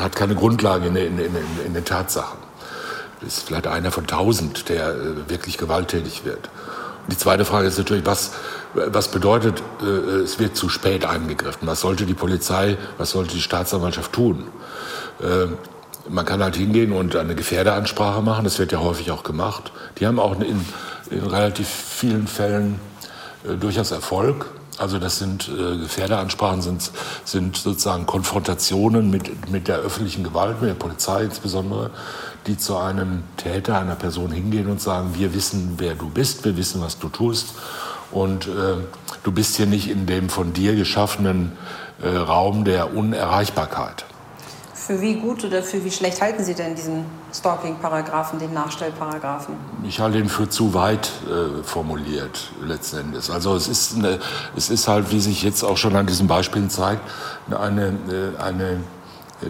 hat 0.00 0.16
keine 0.16 0.34
Grundlage 0.34 0.88
in, 0.88 0.96
in, 0.96 1.18
in, 1.18 1.36
in, 1.66 1.74
den 1.74 1.84
Tatsachen. 1.84 2.38
Das 3.20 3.38
ist 3.38 3.46
vielleicht 3.46 3.68
einer 3.68 3.92
von 3.92 4.06
tausend, 4.06 4.68
der 4.68 4.90
äh, 4.90 5.30
wirklich 5.30 5.56
gewalttätig 5.56 6.24
wird. 6.24 6.50
Und 7.04 7.12
die 7.12 7.18
zweite 7.18 7.44
Frage 7.44 7.68
ist 7.68 7.78
natürlich, 7.78 8.06
was, 8.06 8.32
was 8.74 9.08
bedeutet, 9.08 9.62
äh, 9.82 9.84
es 9.84 10.38
wird 10.38 10.56
zu 10.56 10.68
spät 10.68 11.04
eingegriffen? 11.04 11.66
Was 11.68 11.80
sollte 11.80 12.06
die 12.06 12.14
Polizei, 12.14 12.76
was 12.98 13.10
sollte 13.10 13.34
die 13.34 13.42
Staatsanwaltschaft 13.42 14.12
tun? 14.12 14.48
Äh, 15.20 15.48
man 16.08 16.24
kann 16.24 16.42
halt 16.42 16.56
hingehen 16.56 16.92
und 16.92 17.14
eine 17.14 17.34
Gefährderansprache 17.34 18.22
machen, 18.22 18.44
das 18.44 18.58
wird 18.58 18.72
ja 18.72 18.80
häufig 18.80 19.10
auch 19.10 19.22
gemacht. 19.22 19.72
Die 19.98 20.06
haben 20.06 20.18
auch 20.18 20.38
in, 20.40 20.64
in 21.10 21.26
relativ 21.26 21.68
vielen 21.68 22.26
Fällen 22.26 22.80
äh, 23.48 23.54
durchaus 23.54 23.90
Erfolg. 23.90 24.46
Also 24.78 24.98
das 24.98 25.18
sind 25.18 25.48
äh, 25.48 25.78
Gefährderansprachen, 25.78 26.62
sind, 26.62 26.90
sind 27.24 27.56
sozusagen 27.56 28.06
Konfrontationen 28.06 29.10
mit, 29.10 29.50
mit 29.50 29.68
der 29.68 29.78
öffentlichen 29.78 30.24
Gewalt, 30.24 30.60
mit 30.60 30.70
der 30.70 30.74
Polizei 30.74 31.24
insbesondere, 31.24 31.90
die 32.46 32.56
zu 32.56 32.76
einem 32.78 33.22
Täter, 33.36 33.78
einer 33.78 33.94
Person 33.94 34.32
hingehen 34.32 34.68
und 34.68 34.80
sagen, 34.80 35.10
wir 35.14 35.34
wissen, 35.34 35.74
wer 35.76 35.94
du 35.94 36.08
bist, 36.08 36.44
wir 36.44 36.56
wissen, 36.56 36.80
was 36.80 36.98
du 36.98 37.08
tust 37.10 37.48
und 38.12 38.46
äh, 38.46 38.74
du 39.22 39.32
bist 39.32 39.56
hier 39.56 39.66
nicht 39.66 39.90
in 39.90 40.06
dem 40.06 40.28
von 40.28 40.52
dir 40.52 40.74
geschaffenen 40.74 41.52
äh, 42.02 42.08
Raum 42.08 42.64
der 42.64 42.94
Unerreichbarkeit. 42.94 44.04
Für 44.74 45.00
wie 45.00 45.14
gut 45.14 45.44
oder 45.44 45.62
für 45.62 45.84
wie 45.84 45.92
schlecht 45.92 46.20
halten 46.20 46.42
Sie 46.42 46.54
denn 46.54 46.74
diesen 46.74 47.04
Stalking-Paragraphen, 47.32 48.40
den 48.40 48.52
Nachstellparagraphen? 48.52 49.54
Ich 49.84 50.00
halte 50.00 50.18
ihn 50.18 50.28
für 50.28 50.48
zu 50.48 50.74
weit 50.74 51.10
äh, 51.28 51.62
formuliert, 51.62 52.50
letzten 52.60 52.98
Endes. 52.98 53.30
Also 53.30 53.54
es 53.54 53.68
ist, 53.68 53.96
eine, 53.96 54.18
es 54.56 54.70
ist 54.70 54.88
halt, 54.88 55.12
wie 55.12 55.20
sich 55.20 55.44
jetzt 55.44 55.62
auch 55.62 55.76
schon 55.76 55.94
an 55.94 56.06
diesen 56.06 56.26
Beispielen 56.26 56.68
zeigt, 56.68 57.02
eine, 57.48 57.94
eine 58.38 58.80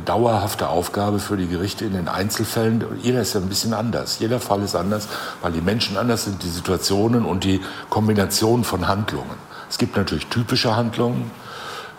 dauerhafte 0.00 0.68
Aufgabe 0.68 1.18
für 1.18 1.36
die 1.36 1.46
Gerichte 1.46 1.84
in 1.84 1.92
den 1.92 2.08
Einzelfällen. 2.08 2.84
Jeder 3.02 3.20
ist 3.20 3.34
ja 3.34 3.40
ein 3.40 3.48
bisschen 3.48 3.74
anders. 3.74 4.18
Jeder 4.18 4.40
Fall 4.40 4.62
ist 4.62 4.74
anders, 4.74 5.08
weil 5.40 5.52
die 5.52 5.60
Menschen 5.60 5.96
anders 5.96 6.24
sind, 6.24 6.42
die 6.42 6.48
Situationen 6.48 7.24
und 7.24 7.44
die 7.44 7.60
Kombination 7.90 8.64
von 8.64 8.88
Handlungen. 8.88 9.52
Es 9.68 9.78
gibt 9.78 9.96
natürlich 9.96 10.26
typische 10.26 10.76
Handlungen, 10.76 11.30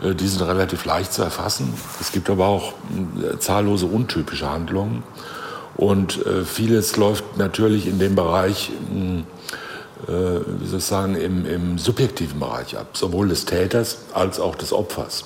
äh, 0.03 0.13
die 0.13 0.27
sind 0.27 0.41
relativ 0.41 0.85
leicht 0.85 1.13
zu 1.13 1.23
erfassen. 1.23 1.73
Es 2.00 2.12
gibt 2.12 2.29
aber 2.29 2.47
auch 2.47 2.73
äh, 2.73 3.39
zahllose 3.39 3.85
untypische 3.85 4.50
Handlungen. 4.50 5.03
Und 5.75 6.23
äh, 6.25 6.43
vieles 6.43 6.97
läuft 6.97 7.38
natürlich 7.38 7.88
in 7.88 7.97
dem 7.97 8.15
Bereich, 8.15 8.71
wie 10.05 10.67
soll 10.67 10.79
ich 10.79 10.85
sagen, 10.85 11.15
im, 11.15 11.45
im 11.45 11.77
subjektiven 11.79 12.38
Bereich 12.39 12.77
ab, 12.77 12.89
sowohl 12.93 13.29
des 13.29 13.45
Täters 13.45 14.00
als 14.13 14.39
auch 14.39 14.55
des 14.55 14.73
Opfers, 14.73 15.23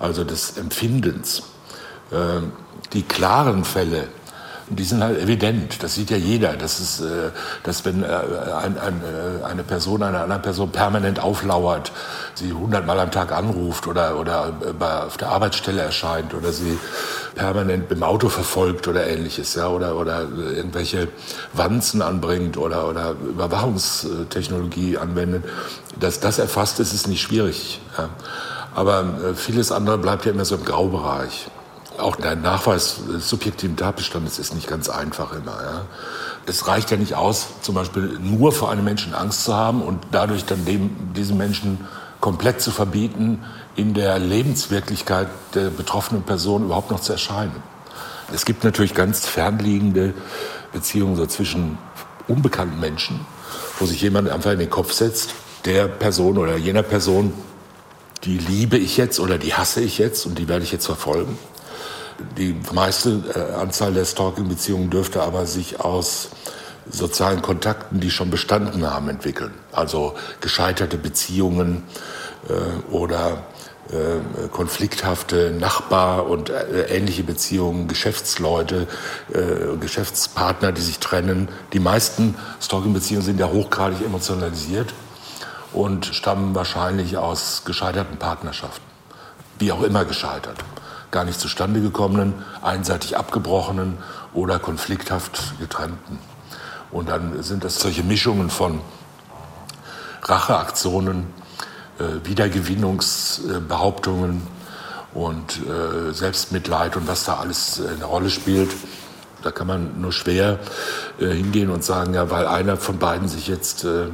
also 0.00 0.24
des 0.24 0.56
Empfindens. 0.56 1.42
Die 2.92 3.02
klaren 3.02 3.64
Fälle, 3.64 4.08
die 4.70 4.84
sind 4.84 5.02
halt 5.02 5.18
evident. 5.18 5.82
Das 5.82 5.94
sieht 5.94 6.10
ja 6.10 6.16
jeder. 6.16 6.54
Das 6.54 6.80
ist, 6.80 7.00
äh, 7.00 7.30
dass 7.62 7.84
wenn 7.84 8.02
äh, 8.02 8.06
äh, 8.06 9.44
eine 9.44 9.62
Person 9.62 10.02
einer 10.02 10.22
anderen 10.22 10.42
Person 10.42 10.70
permanent 10.70 11.20
auflauert, 11.20 11.92
sie 12.34 12.52
hundertmal 12.52 13.00
am 13.00 13.10
Tag 13.10 13.32
anruft 13.32 13.86
oder, 13.86 14.18
oder 14.18 14.52
auf 15.06 15.16
der 15.16 15.28
Arbeitsstelle 15.30 15.80
erscheint 15.80 16.34
oder 16.34 16.52
sie 16.52 16.78
permanent 17.34 17.90
im 17.90 18.02
Auto 18.02 18.28
verfolgt 18.28 18.88
oder 18.88 19.06
ähnliches, 19.06 19.54
ja, 19.54 19.68
oder, 19.68 19.96
oder 19.96 20.26
irgendwelche 20.54 21.08
Wanzen 21.52 22.02
anbringt 22.02 22.56
oder, 22.56 22.88
oder 22.88 23.12
Überwachungstechnologie 23.12 24.98
anwendet, 24.98 25.44
dass 25.98 26.20
das 26.20 26.38
erfasst 26.38 26.80
ist, 26.80 26.92
ist 26.92 27.08
nicht 27.08 27.22
schwierig. 27.22 27.80
Ja. 27.96 28.08
Aber 28.74 29.04
vieles 29.34 29.72
andere 29.72 29.98
bleibt 29.98 30.24
ja 30.24 30.32
immer 30.32 30.44
so 30.44 30.54
im 30.54 30.64
Graubereich 30.64 31.48
auch 31.98 32.16
der 32.16 32.36
Nachweis 32.36 33.00
des 33.10 33.28
subjektiven 33.28 33.76
Tatbestandes 33.76 34.38
ist 34.38 34.54
nicht 34.54 34.68
ganz 34.68 34.88
einfach 34.88 35.32
immer. 35.32 35.62
Ja. 35.62 35.82
Es 36.46 36.66
reicht 36.66 36.90
ja 36.90 36.96
nicht 36.96 37.14
aus, 37.14 37.48
zum 37.62 37.74
Beispiel 37.74 38.18
nur 38.20 38.52
vor 38.52 38.70
einem 38.70 38.84
Menschen 38.84 39.14
Angst 39.14 39.44
zu 39.44 39.54
haben 39.54 39.82
und 39.82 40.00
dadurch 40.12 40.44
dann 40.44 40.64
dem, 40.64 41.12
diesem 41.14 41.36
Menschen 41.36 41.86
komplett 42.20 42.60
zu 42.60 42.70
verbieten, 42.70 43.44
in 43.76 43.94
der 43.94 44.18
Lebenswirklichkeit 44.18 45.28
der 45.54 45.70
betroffenen 45.70 46.22
Person 46.22 46.64
überhaupt 46.64 46.90
noch 46.90 47.00
zu 47.00 47.12
erscheinen. 47.12 47.62
Es 48.32 48.44
gibt 48.44 48.64
natürlich 48.64 48.94
ganz 48.94 49.26
fernliegende 49.26 50.14
Beziehungen 50.72 51.16
so 51.16 51.26
zwischen 51.26 51.78
unbekannten 52.26 52.80
Menschen, 52.80 53.20
wo 53.78 53.86
sich 53.86 54.02
jemand 54.02 54.28
einfach 54.28 54.50
in 54.52 54.58
den 54.58 54.70
Kopf 54.70 54.92
setzt, 54.92 55.34
der 55.64 55.88
Person 55.88 56.38
oder 56.38 56.56
jener 56.56 56.82
Person, 56.82 57.32
die 58.24 58.38
liebe 58.38 58.76
ich 58.76 58.96
jetzt 58.96 59.20
oder 59.20 59.38
die 59.38 59.54
hasse 59.54 59.80
ich 59.80 59.98
jetzt 59.98 60.26
und 60.26 60.38
die 60.38 60.48
werde 60.48 60.64
ich 60.64 60.72
jetzt 60.72 60.86
verfolgen. 60.86 61.38
Die 62.36 62.56
meiste 62.72 63.22
äh, 63.34 63.54
Anzahl 63.60 63.94
der 63.94 64.04
Stalking-Beziehungen 64.04 64.90
dürfte 64.90 65.22
aber 65.22 65.46
sich 65.46 65.80
aus 65.80 66.30
sozialen 66.90 67.42
Kontakten, 67.42 68.00
die 68.00 68.10
schon 68.10 68.30
bestanden 68.30 68.88
haben, 68.90 69.08
entwickeln. 69.08 69.52
Also 69.72 70.14
gescheiterte 70.40 70.96
Beziehungen 70.96 71.84
äh, 72.48 72.92
oder 72.92 73.44
äh, 73.90 74.48
konflikthafte 74.48 75.50
Nachbar- 75.50 76.26
und 76.28 76.50
äh, 76.50 76.86
ähnliche 76.88 77.22
Beziehungen, 77.22 77.88
Geschäftsleute, 77.88 78.86
äh, 79.32 79.76
Geschäftspartner, 79.78 80.72
die 80.72 80.82
sich 80.82 80.98
trennen. 80.98 81.48
Die 81.72 81.80
meisten 81.80 82.34
Stalking-Beziehungen 82.60 83.24
sind 83.24 83.38
ja 83.38 83.48
hochgradig 83.48 84.04
emotionalisiert 84.04 84.92
und 85.72 86.06
stammen 86.06 86.54
wahrscheinlich 86.54 87.16
aus 87.16 87.62
gescheiterten 87.64 88.18
Partnerschaften. 88.18 88.84
Wie 89.58 89.72
auch 89.72 89.82
immer 89.82 90.04
gescheitert 90.04 90.58
gar 91.10 91.24
nicht 91.24 91.40
zustande 91.40 91.80
gekommenen, 91.80 92.34
einseitig 92.62 93.16
abgebrochenen 93.16 93.96
oder 94.34 94.58
konflikthaft 94.58 95.58
getrennten. 95.58 96.18
Und 96.90 97.08
dann 97.08 97.42
sind 97.42 97.64
das 97.64 97.80
solche 97.80 98.02
Mischungen 98.02 98.50
von 98.50 98.82
Racheaktionen, 100.22 101.28
äh, 101.98 102.24
Wiedergewinnungsbehauptungen 102.24 104.42
und 105.14 105.60
äh, 105.66 106.12
Selbstmitleid 106.12 106.96
und 106.96 107.08
was 107.08 107.24
da 107.24 107.38
alles 107.38 107.80
eine 107.80 108.04
Rolle 108.04 108.28
spielt. 108.30 108.70
Da 109.42 109.50
kann 109.50 109.66
man 109.66 110.00
nur 110.00 110.12
schwer 110.12 110.58
äh, 111.20 111.26
hingehen 111.28 111.70
und 111.70 111.82
sagen, 111.84 112.14
ja, 112.14 112.30
weil 112.30 112.46
einer 112.46 112.76
von 112.76 112.98
beiden 112.98 113.28
sich 113.28 113.48
jetzt, 113.48 113.84
äh, 113.84 114.06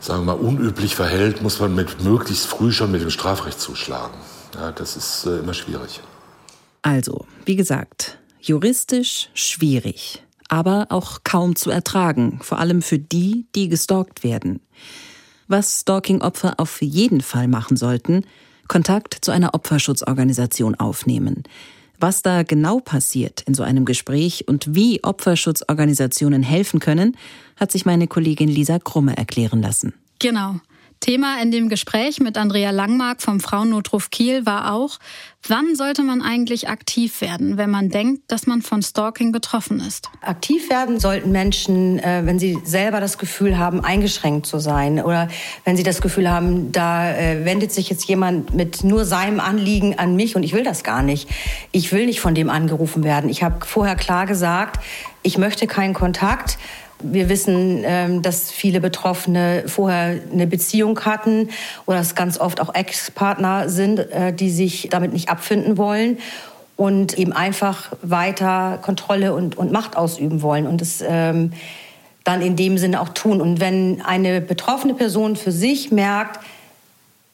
sagen 0.00 0.26
wir 0.26 0.36
mal, 0.36 0.40
unüblich 0.40 0.96
verhält, 0.96 1.42
muss 1.42 1.60
man 1.60 1.74
mit 1.74 2.02
möglichst 2.02 2.46
früh 2.46 2.72
schon 2.72 2.90
mit 2.90 3.02
dem 3.02 3.10
Strafrecht 3.10 3.60
zuschlagen. 3.60 4.14
Ja, 4.60 4.72
das 4.72 4.94
ist 4.94 5.24
äh, 5.24 5.38
immer 5.38 5.54
schwierig. 5.54 6.00
Also, 6.82 7.24
wie 7.46 7.56
gesagt, 7.56 8.18
juristisch 8.42 9.30
schwierig, 9.32 10.22
aber 10.48 10.88
auch 10.90 11.20
kaum 11.24 11.56
zu 11.56 11.70
ertragen, 11.70 12.40
vor 12.42 12.58
allem 12.58 12.82
für 12.82 12.98
die, 12.98 13.46
die 13.54 13.70
gestalkt 13.70 14.22
werden. 14.22 14.60
Was 15.48 15.80
Stalking-Opfer 15.80 16.60
auf 16.60 16.82
jeden 16.82 17.22
Fall 17.22 17.48
machen 17.48 17.78
sollten, 17.78 18.26
Kontakt 18.68 19.16
zu 19.22 19.30
einer 19.30 19.54
Opferschutzorganisation 19.54 20.74
aufnehmen. 20.74 21.44
Was 21.98 22.20
da 22.20 22.42
genau 22.42 22.80
passiert 22.80 23.40
in 23.46 23.54
so 23.54 23.62
einem 23.62 23.86
Gespräch 23.86 24.46
und 24.46 24.74
wie 24.74 25.02
Opferschutzorganisationen 25.02 26.42
helfen 26.42 26.80
können, 26.80 27.16
hat 27.56 27.72
sich 27.72 27.86
meine 27.86 28.08
Kollegin 28.08 28.48
Lisa 28.48 28.78
Krumme 28.78 29.16
erklären 29.16 29.62
lassen. 29.62 29.94
Genau. 30.18 30.60
Thema 31.00 31.40
in 31.42 31.50
dem 31.50 31.70
Gespräch 31.70 32.20
mit 32.20 32.36
Andrea 32.36 32.70
Langmark 32.70 33.22
vom 33.22 33.40
Frauennotruf 33.40 34.10
Kiel 34.10 34.44
war 34.44 34.74
auch, 34.74 34.98
wann 35.48 35.74
sollte 35.74 36.02
man 36.02 36.20
eigentlich 36.20 36.68
aktiv 36.68 37.22
werden, 37.22 37.56
wenn 37.56 37.70
man 37.70 37.88
denkt, 37.88 38.30
dass 38.30 38.46
man 38.46 38.60
von 38.60 38.82
Stalking 38.82 39.32
betroffen 39.32 39.80
ist? 39.80 40.10
Aktiv 40.20 40.68
werden 40.68 41.00
sollten 41.00 41.32
Menschen, 41.32 41.98
äh, 41.98 42.22
wenn 42.26 42.38
sie 42.38 42.58
selber 42.64 43.00
das 43.00 43.16
Gefühl 43.16 43.58
haben, 43.58 43.82
eingeschränkt 43.82 44.46
zu 44.46 44.58
sein 44.58 45.02
oder 45.02 45.28
wenn 45.64 45.76
sie 45.76 45.82
das 45.82 46.02
Gefühl 46.02 46.30
haben, 46.30 46.70
da 46.70 47.10
äh, 47.10 47.46
wendet 47.46 47.72
sich 47.72 47.88
jetzt 47.88 48.04
jemand 48.04 48.54
mit 48.54 48.84
nur 48.84 49.06
seinem 49.06 49.40
Anliegen 49.40 49.98
an 49.98 50.16
mich 50.16 50.36
und 50.36 50.42
ich 50.42 50.52
will 50.52 50.64
das 50.64 50.84
gar 50.84 51.02
nicht. 51.02 51.30
Ich 51.72 51.92
will 51.92 52.04
nicht 52.04 52.20
von 52.20 52.34
dem 52.34 52.50
angerufen 52.50 53.04
werden. 53.04 53.30
Ich 53.30 53.42
habe 53.42 53.64
vorher 53.64 53.96
klar 53.96 54.26
gesagt, 54.26 54.84
ich 55.22 55.38
möchte 55.38 55.66
keinen 55.66 55.94
Kontakt 55.94 56.58
wir 57.02 57.28
wissen, 57.28 57.82
ähm, 57.84 58.22
dass 58.22 58.50
viele 58.50 58.80
Betroffene 58.80 59.64
vorher 59.66 60.20
eine 60.32 60.46
Beziehung 60.46 61.00
hatten 61.00 61.50
oder 61.86 62.00
es 62.00 62.14
ganz 62.14 62.38
oft 62.38 62.60
auch 62.60 62.74
Ex-Partner 62.74 63.68
sind, 63.68 63.98
äh, 63.98 64.32
die 64.32 64.50
sich 64.50 64.88
damit 64.90 65.12
nicht 65.12 65.28
abfinden 65.28 65.78
wollen 65.78 66.18
und 66.76 67.18
eben 67.18 67.32
einfach 67.32 67.92
weiter 68.02 68.78
Kontrolle 68.80 69.34
und, 69.34 69.58
und 69.58 69.72
Macht 69.72 69.96
ausüben 69.96 70.42
wollen 70.42 70.66
und 70.66 70.80
es 70.80 71.04
ähm, 71.06 71.52
dann 72.24 72.42
in 72.42 72.56
dem 72.56 72.78
Sinne 72.78 73.00
auch 73.00 73.10
tun. 73.10 73.40
Und 73.40 73.60
wenn 73.60 74.02
eine 74.02 74.40
betroffene 74.40 74.94
Person 74.94 75.36
für 75.36 75.52
sich 75.52 75.90
merkt, 75.90 76.40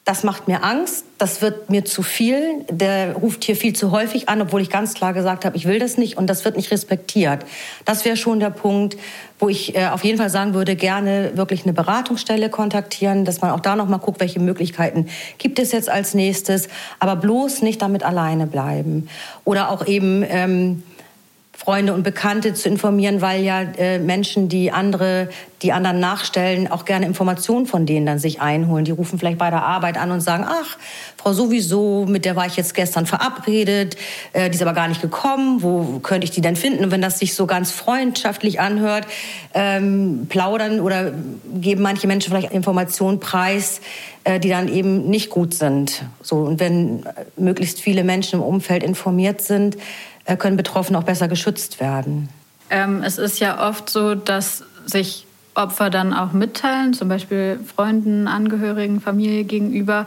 das 0.07 0.23
macht 0.23 0.47
mir 0.47 0.63
Angst, 0.63 1.03
das 1.17 1.41
wird 1.41 1.69
mir 1.69 1.83
zu 1.83 2.01
viel, 2.01 2.63
der 2.69 3.13
ruft 3.15 3.43
hier 3.43 3.57
viel 3.57 3.73
zu 3.73 3.91
häufig 3.91 4.29
an, 4.29 4.41
obwohl 4.41 4.61
ich 4.61 4.69
ganz 4.69 4.93
klar 4.93 5.11
gesagt 5.11 5.43
habe, 5.43 5.57
ich 5.57 5.65
will 5.67 5.79
das 5.79 5.97
nicht 5.97 6.17
und 6.17 6.27
das 6.27 6.45
wird 6.45 6.55
nicht 6.55 6.71
respektiert. 6.71 7.45
Das 7.83 8.05
wäre 8.05 8.15
schon 8.15 8.39
der 8.39 8.49
Punkt, 8.49 8.95
wo 9.37 9.49
ich 9.49 9.75
äh, 9.75 9.87
auf 9.87 10.05
jeden 10.05 10.17
Fall 10.17 10.29
sagen 10.29 10.53
würde, 10.53 10.77
gerne 10.77 11.31
wirklich 11.35 11.63
eine 11.63 11.73
Beratungsstelle 11.73 12.49
kontaktieren, 12.49 13.25
dass 13.25 13.41
man 13.41 13.51
auch 13.51 13.59
da 13.59 13.75
noch 13.75 13.89
mal 13.89 13.97
guckt, 13.97 14.21
welche 14.21 14.39
Möglichkeiten 14.39 15.07
gibt 15.39 15.59
es 15.59 15.73
jetzt 15.73 15.89
als 15.89 16.13
nächstes, 16.13 16.69
aber 16.99 17.17
bloß 17.17 17.61
nicht 17.61 17.81
damit 17.81 18.03
alleine 18.03 18.47
bleiben. 18.47 19.09
Oder 19.43 19.71
auch 19.71 19.85
eben... 19.85 20.23
Ähm, 20.25 20.83
Freunde 21.67 21.93
und 21.93 22.03
Bekannte 22.03 22.53
zu 22.53 22.69
informieren, 22.69 23.19
weil 23.19 23.43
ja 23.43 23.61
äh, 23.61 23.99
Menschen, 23.99 24.47
die 24.47 24.71
andere, 24.71 25.27
die 25.61 25.73
anderen 25.73 25.99
nachstellen, 25.99 26.71
auch 26.71 26.85
gerne 26.85 27.05
Informationen 27.05 27.65
von 27.65 27.85
denen 27.85 28.05
dann 28.05 28.19
sich 28.19 28.39
einholen. 28.39 28.85
Die 28.85 28.91
rufen 28.91 29.19
vielleicht 29.19 29.37
bei 29.37 29.49
der 29.49 29.63
Arbeit 29.63 29.97
an 29.97 30.11
und 30.11 30.21
sagen, 30.21 30.45
ach, 30.47 30.77
Frau 31.17 31.33
sowieso, 31.33 32.05
mit 32.07 32.23
der 32.23 32.37
war 32.37 32.45
ich 32.45 32.55
jetzt 32.55 32.73
gestern 32.73 33.05
verabredet, 33.05 33.97
äh, 34.31 34.49
die 34.49 34.55
ist 34.55 34.61
aber 34.61 34.71
gar 34.71 34.87
nicht 34.87 35.01
gekommen, 35.01 35.61
wo 35.61 35.99
könnte 35.99 36.23
ich 36.23 36.31
die 36.31 36.39
denn 36.39 36.55
finden? 36.55 36.85
Und 36.85 36.91
wenn 36.91 37.01
das 37.01 37.19
sich 37.19 37.35
so 37.35 37.45
ganz 37.47 37.71
freundschaftlich 37.71 38.61
anhört, 38.61 39.05
ähm, 39.53 40.27
plaudern 40.29 40.79
oder 40.79 41.11
geben 41.53 41.81
manche 41.81 42.07
Menschen 42.07 42.29
vielleicht 42.29 42.53
Informationen 42.53 43.19
preis, 43.19 43.81
äh, 44.23 44.39
die 44.39 44.47
dann 44.47 44.69
eben 44.69 45.09
nicht 45.09 45.29
gut 45.29 45.53
sind. 45.53 46.03
So, 46.21 46.37
und 46.37 46.61
wenn 46.61 47.05
äh, 47.05 47.25
möglichst 47.35 47.81
viele 47.81 48.05
Menschen 48.05 48.39
im 48.39 48.45
Umfeld 48.45 48.83
informiert 48.83 49.41
sind, 49.41 49.75
können 50.35 50.57
Betroffene 50.57 50.97
auch 50.97 51.03
besser 51.03 51.27
geschützt 51.27 51.79
werden. 51.79 52.29
Ähm, 52.69 53.01
es 53.03 53.17
ist 53.17 53.39
ja 53.39 53.67
oft 53.67 53.89
so, 53.89 54.13
dass 54.15 54.63
sich 54.85 55.25
Opfer 55.55 55.89
dann 55.89 56.13
auch 56.13 56.33
mitteilen, 56.33 56.93
zum 56.93 57.07
Beispiel 57.07 57.59
Freunden, 57.75 58.27
Angehörigen, 58.27 59.01
Familie 59.01 59.43
gegenüber, 59.43 60.05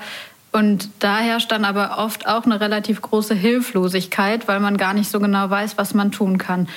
Und 0.52 0.88
da 0.98 1.18
herrscht 1.18 1.52
dann 1.52 1.64
aber 1.64 1.98
oft 1.98 2.26
auch 2.26 2.44
eine 2.44 2.60
relativ 2.60 3.00
große 3.02 3.34
Hilflosigkeit, 3.34 4.48
weil 4.48 4.60
man 4.60 4.76
gar 4.76 4.94
nicht 4.94 5.10
so 5.10 5.20
genau 5.20 5.48
weiß, 5.48 5.78
was 5.78 5.94
man 5.94 6.10
tun 6.10 6.38
kann. 6.38 6.68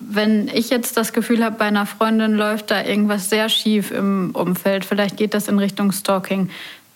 Wenn 0.00 0.48
ich 0.48 0.70
jetzt 0.70 0.96
das 0.96 1.12
Gefühl 1.12 1.44
habe, 1.44 1.56
bei 1.56 1.66
einer 1.66 1.86
Freundin 1.86 2.34
läuft 2.34 2.70
da 2.70 2.82
irgendwas 2.82 3.30
sehr 3.30 3.48
schief 3.48 3.90
im 3.90 4.30
Umfeld, 4.32 4.84
vielleicht 4.84 5.16
geht 5.16 5.34
das 5.34 5.46
in 5.46 5.58
Richtung 5.58 5.92
Stalking, 5.92 6.50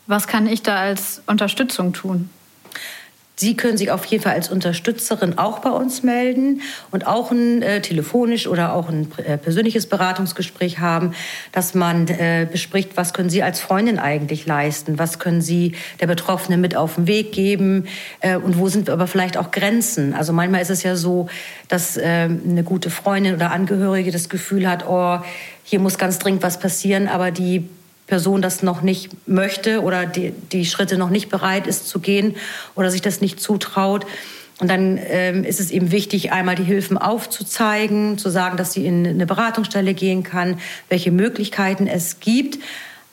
was 0.06 0.26
kann 0.26 0.46
ich 0.46 0.62
da 0.62 0.76
als 0.76 1.22
Unterstützung 1.26 1.92
tun? 1.92 2.30
Sie 3.36 3.56
können 3.56 3.76
sich 3.76 3.90
auf 3.90 4.04
jeden 4.04 4.22
Fall 4.22 4.34
als 4.34 4.48
Unterstützerin 4.48 5.38
auch 5.38 5.58
bei 5.58 5.70
uns 5.70 6.04
melden 6.04 6.60
und 6.92 7.04
auch 7.06 7.32
ein 7.32 7.62
äh, 7.62 7.80
telefonisch 7.80 8.46
oder 8.46 8.74
auch 8.74 8.88
ein 8.88 9.10
äh, 9.16 9.36
persönliches 9.38 9.86
Beratungsgespräch 9.86 10.78
haben, 10.78 11.14
dass 11.50 11.74
man 11.74 12.06
äh, 12.06 12.46
bespricht, 12.50 12.96
was 12.96 13.12
können 13.12 13.30
Sie 13.30 13.42
als 13.42 13.58
Freundin 13.58 13.98
eigentlich 13.98 14.46
leisten, 14.46 15.00
was 15.00 15.18
können 15.18 15.40
Sie 15.40 15.74
der 16.00 16.06
Betroffenen 16.06 16.60
mit 16.60 16.76
auf 16.76 16.94
den 16.94 17.08
Weg 17.08 17.32
geben 17.32 17.88
äh, 18.20 18.36
und 18.36 18.56
wo 18.56 18.68
sind 18.68 18.88
aber 18.88 19.08
vielleicht 19.08 19.36
auch 19.36 19.50
Grenzen. 19.50 20.14
Also 20.14 20.32
manchmal 20.32 20.62
ist 20.62 20.70
es 20.70 20.84
ja 20.84 20.94
so, 20.94 21.28
dass 21.66 21.98
ähm, 22.00 22.40
eine 22.48 22.62
gute 22.62 22.88
Freundin 22.88 23.34
oder 23.34 23.50
Angehörige 23.50 24.12
das 24.12 24.28
Gefühl 24.28 24.68
hat, 24.68 24.86
oh, 24.86 25.18
hier 25.64 25.80
muss 25.80 25.98
ganz 25.98 26.20
dringend 26.20 26.44
was 26.44 26.60
passieren, 26.60 27.08
aber 27.08 27.32
die 27.32 27.68
Person 28.06 28.42
das 28.42 28.62
noch 28.62 28.82
nicht 28.82 29.10
möchte 29.26 29.82
oder 29.82 30.06
die, 30.06 30.32
die 30.52 30.66
Schritte 30.66 30.98
noch 30.98 31.10
nicht 31.10 31.30
bereit 31.30 31.66
ist 31.66 31.88
zu 31.88 32.00
gehen 32.00 32.36
oder 32.74 32.90
sich 32.90 33.00
das 33.00 33.20
nicht 33.20 33.40
zutraut. 33.40 34.06
Und 34.60 34.68
dann 34.68 35.00
ähm, 35.08 35.42
ist 35.42 35.58
es 35.58 35.70
eben 35.70 35.90
wichtig, 35.90 36.30
einmal 36.32 36.54
die 36.54 36.62
Hilfen 36.64 36.96
aufzuzeigen, 36.96 38.18
zu 38.18 38.30
sagen, 38.30 38.56
dass 38.56 38.72
sie 38.72 38.86
in 38.86 39.06
eine 39.06 39.26
Beratungsstelle 39.26 39.94
gehen 39.94 40.22
kann, 40.22 40.60
welche 40.88 41.10
Möglichkeiten 41.10 41.86
es 41.86 42.20
gibt. 42.20 42.58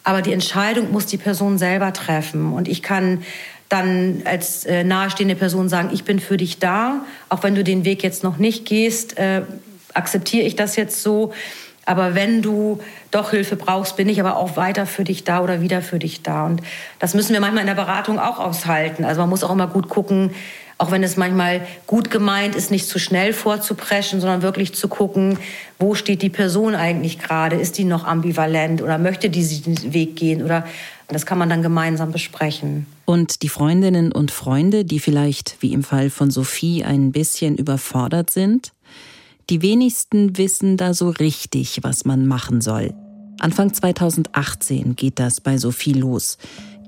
Aber 0.04 0.22
die 0.22 0.34
Entscheidung 0.34 0.92
muss 0.92 1.08
die 1.08 1.18
Person 1.18 1.58
selber 1.58 1.94
treffen. 1.94 2.54
Und 2.54 2.68
ich 2.68 2.84
kann 2.84 3.24
dann 3.70 4.22
als 4.26 4.66
äh, 4.66 4.84
nahestehende 4.84 5.36
Person 5.36 5.70
sagen, 5.70 5.90
ich 5.94 6.04
bin 6.04 6.20
für 6.20 6.38
dich 6.38 6.60
da, 6.60 7.06
auch 7.30 7.42
wenn 7.44 7.56
du 7.56 7.64
den 7.64 7.86
Weg 7.86 8.04
jetzt 8.04 8.24
noch 8.24 8.38
nicht 8.38 8.66
gehst, 8.66 9.18
äh, 9.18 9.44
akzeptiere 9.94 10.46
ich 10.46 10.56
das 10.56 10.76
jetzt 10.76 11.02
so. 11.02 11.34
Aber 11.86 12.16
wenn 12.16 12.42
du 12.42 12.80
doch 13.10 13.32
Hilfe 13.32 13.56
brauchst, 13.56 13.98
bin 13.98 14.08
ich 14.08 14.20
aber 14.20 14.38
auch 14.38 14.56
weiter 14.56 14.86
für 14.86 15.04
dich 15.04 15.24
da 15.24 15.42
oder 15.42 15.62
wieder 15.62 15.82
für 15.82 16.00
dich 16.00 16.22
da. 16.22 16.46
Und 16.46 16.62
das 17.00 17.14
müssen 17.14 17.34
wir 17.34 17.40
manchmal 17.40 17.62
in 17.62 17.68
der 17.68 17.76
Beratung 17.76 18.20
auch 18.20 18.40
aushalten. 18.40 19.04
Also 19.04 19.22
man 19.22 19.30
muss 19.30 19.44
auch 19.44 19.52
immer 19.52 19.68
gut 19.68 19.90
gucken, 19.90 20.32
auch 20.82 20.90
wenn 20.90 21.04
es 21.04 21.16
manchmal 21.16 21.62
gut 21.86 22.10
gemeint 22.10 22.56
ist, 22.56 22.72
nicht 22.72 22.88
zu 22.88 22.98
schnell 22.98 23.34
vorzupreschen, 23.34 24.20
sondern 24.20 24.42
wirklich 24.42 24.74
zu 24.74 24.88
gucken, 24.88 25.38
wo 25.78 25.94
steht 25.94 26.24
die 26.24 26.30
Person 26.30 26.74
eigentlich 26.74 27.20
gerade? 27.20 27.56
Ist 27.56 27.78
die 27.78 27.84
noch 27.84 28.04
ambivalent 28.04 28.82
oder 28.82 28.98
möchte 28.98 29.30
die 29.30 29.42
diesen 29.42 29.94
Weg 29.94 30.16
gehen? 30.16 30.42
Oder 30.42 30.66
das 31.08 31.28
kann 31.28 31.38
man 31.38 31.50
dann 31.50 31.62
gemeinsam 31.62 32.12
besprechen. 32.12 32.88
Und 33.06 33.44
die 33.44 33.50
Freundinnen 33.50 34.12
und 34.12 34.32
Freunde, 34.32 34.84
die 34.84 35.00
vielleicht, 35.00 35.58
wie 35.60 35.74
im 35.74 35.84
Fall 35.84 36.10
von 36.10 36.32
Sophie, 36.32 36.84
ein 36.84 37.12
bisschen 37.12 37.58
überfordert 37.58 38.32
sind? 38.32 38.72
Die 39.52 39.62
wenigsten 39.62 40.38
wissen 40.38 40.78
da 40.78 40.94
so 40.94 41.10
richtig, 41.10 41.80
was 41.82 42.06
man 42.06 42.26
machen 42.26 42.62
soll. 42.62 42.94
Anfang 43.38 43.74
2018 43.74 44.96
geht 44.96 45.20
das 45.20 45.42
bei 45.42 45.58
Sophie 45.58 45.92
los. 45.92 46.38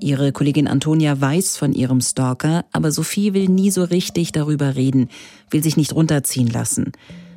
Ihre 0.00 0.32
Kollegin 0.32 0.66
Antonia 0.66 1.20
weiß 1.20 1.58
von 1.58 1.74
ihrem 1.74 2.00
Stalker, 2.00 2.64
aber 2.72 2.90
Sophie 2.90 3.34
will 3.34 3.50
nie 3.50 3.70
so 3.70 3.84
richtig 3.84 4.32
darüber 4.32 4.76
reden, 4.76 5.10
will 5.50 5.62
sich 5.62 5.76
nicht 5.76 5.94
runterziehen 5.94 6.48
lassen. 6.48 6.92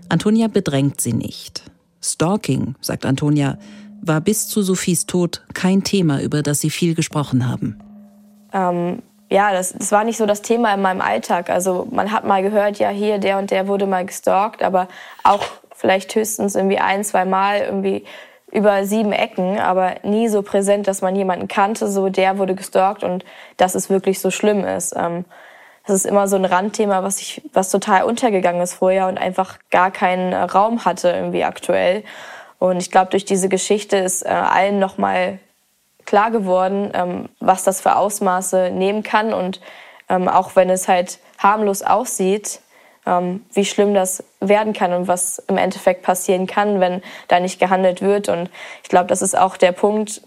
Antonia 0.07 0.47
bedrängt 0.47 1.01
sie 1.01 1.11
nicht. 1.11 1.69
Stalking, 2.01 2.75
sagt 2.79 3.05
Antonia, 3.05 3.59
war 4.01 4.21
bis 4.21 4.47
zu 4.47 4.61
Sophies 4.61 5.07
Tod 5.07 5.43
kein 5.53 5.83
Thema, 5.83 6.21
über 6.21 6.41
das 6.41 6.61
sie 6.61 6.69
viel 6.69 6.95
gesprochen 6.95 7.49
haben. 7.49 7.75
Ähm, 8.53 9.01
ja, 9.29 9.51
das, 9.51 9.73
das 9.73 9.91
war 9.91 10.03
nicht 10.03 10.17
so 10.17 10.25
das 10.25 10.41
Thema 10.41 10.73
in 10.73 10.81
meinem 10.81 11.01
Alltag. 11.01 11.49
Also 11.49 11.87
man 11.91 12.11
hat 12.11 12.23
mal 12.23 12.41
gehört, 12.41 12.79
ja, 12.79 12.89
hier, 12.89 13.17
der 13.17 13.37
und 13.37 13.51
der 13.51 13.67
wurde 13.67 13.85
mal 13.85 14.05
gestalkt, 14.05 14.63
aber 14.63 14.87
auch 15.23 15.43
vielleicht 15.75 16.15
höchstens 16.15 16.55
irgendwie 16.55 16.79
ein, 16.79 17.03
zwei 17.03 17.25
Mal 17.25 17.59
irgendwie 17.59 18.05
über 18.51 18.85
sieben 18.85 19.11
Ecken, 19.11 19.59
aber 19.59 19.95
nie 20.03 20.29
so 20.29 20.41
präsent, 20.41 20.87
dass 20.87 21.01
man 21.01 21.15
jemanden 21.15 21.47
kannte, 21.47 21.87
so 21.89 22.09
der 22.09 22.37
wurde 22.37 22.55
gestalkt 22.55 23.03
und 23.03 23.25
dass 23.57 23.75
es 23.75 23.89
wirklich 23.89 24.19
so 24.19 24.31
schlimm 24.31 24.63
ist. 24.63 24.95
Ähm, 24.95 25.25
das 25.85 25.97
ist 25.97 26.05
immer 26.05 26.27
so 26.27 26.37
ein 26.37 26.45
Randthema, 26.45 27.03
was 27.03 27.19
ich, 27.19 27.41
was 27.53 27.69
total 27.69 28.03
untergegangen 28.03 28.61
ist 28.61 28.73
vorher 28.73 29.07
und 29.07 29.17
einfach 29.17 29.57
gar 29.69 29.91
keinen 29.91 30.33
Raum 30.33 30.85
hatte 30.85 31.09
irgendwie 31.09 31.43
aktuell. 31.43 32.03
Und 32.59 32.77
ich 32.77 32.91
glaube, 32.91 33.11
durch 33.11 33.25
diese 33.25 33.49
Geschichte 33.49 33.97
ist 33.97 34.25
äh, 34.25 34.29
allen 34.29 34.79
nochmal 34.79 35.39
klar 36.07 36.31
geworden, 36.31 36.89
ähm, 36.95 37.29
was 37.39 37.63
das 37.63 37.81
für 37.81 37.95
Ausmaße 37.95 38.71
nehmen 38.71 39.03
kann 39.03 39.33
und 39.33 39.61
ähm, 40.09 40.27
auch 40.27 40.55
wenn 40.55 40.71
es 40.71 40.87
halt 40.87 41.19
harmlos 41.37 41.83
aussieht, 41.83 42.61
ähm, 43.05 43.45
wie 43.53 43.65
schlimm 43.65 43.93
das 43.93 44.23
werden 44.39 44.73
kann 44.73 44.93
und 44.93 45.07
was 45.07 45.39
im 45.47 45.57
Endeffekt 45.57 46.01
passieren 46.01 46.47
kann, 46.47 46.79
wenn 46.79 47.03
da 47.27 47.39
nicht 47.39 47.59
gehandelt 47.59 48.01
wird. 48.01 48.29
Und 48.29 48.49
ich 48.83 48.89
glaube, 48.89 49.07
das 49.07 49.21
ist 49.21 49.37
auch 49.37 49.57
der 49.57 49.73
Punkt, 49.73 50.21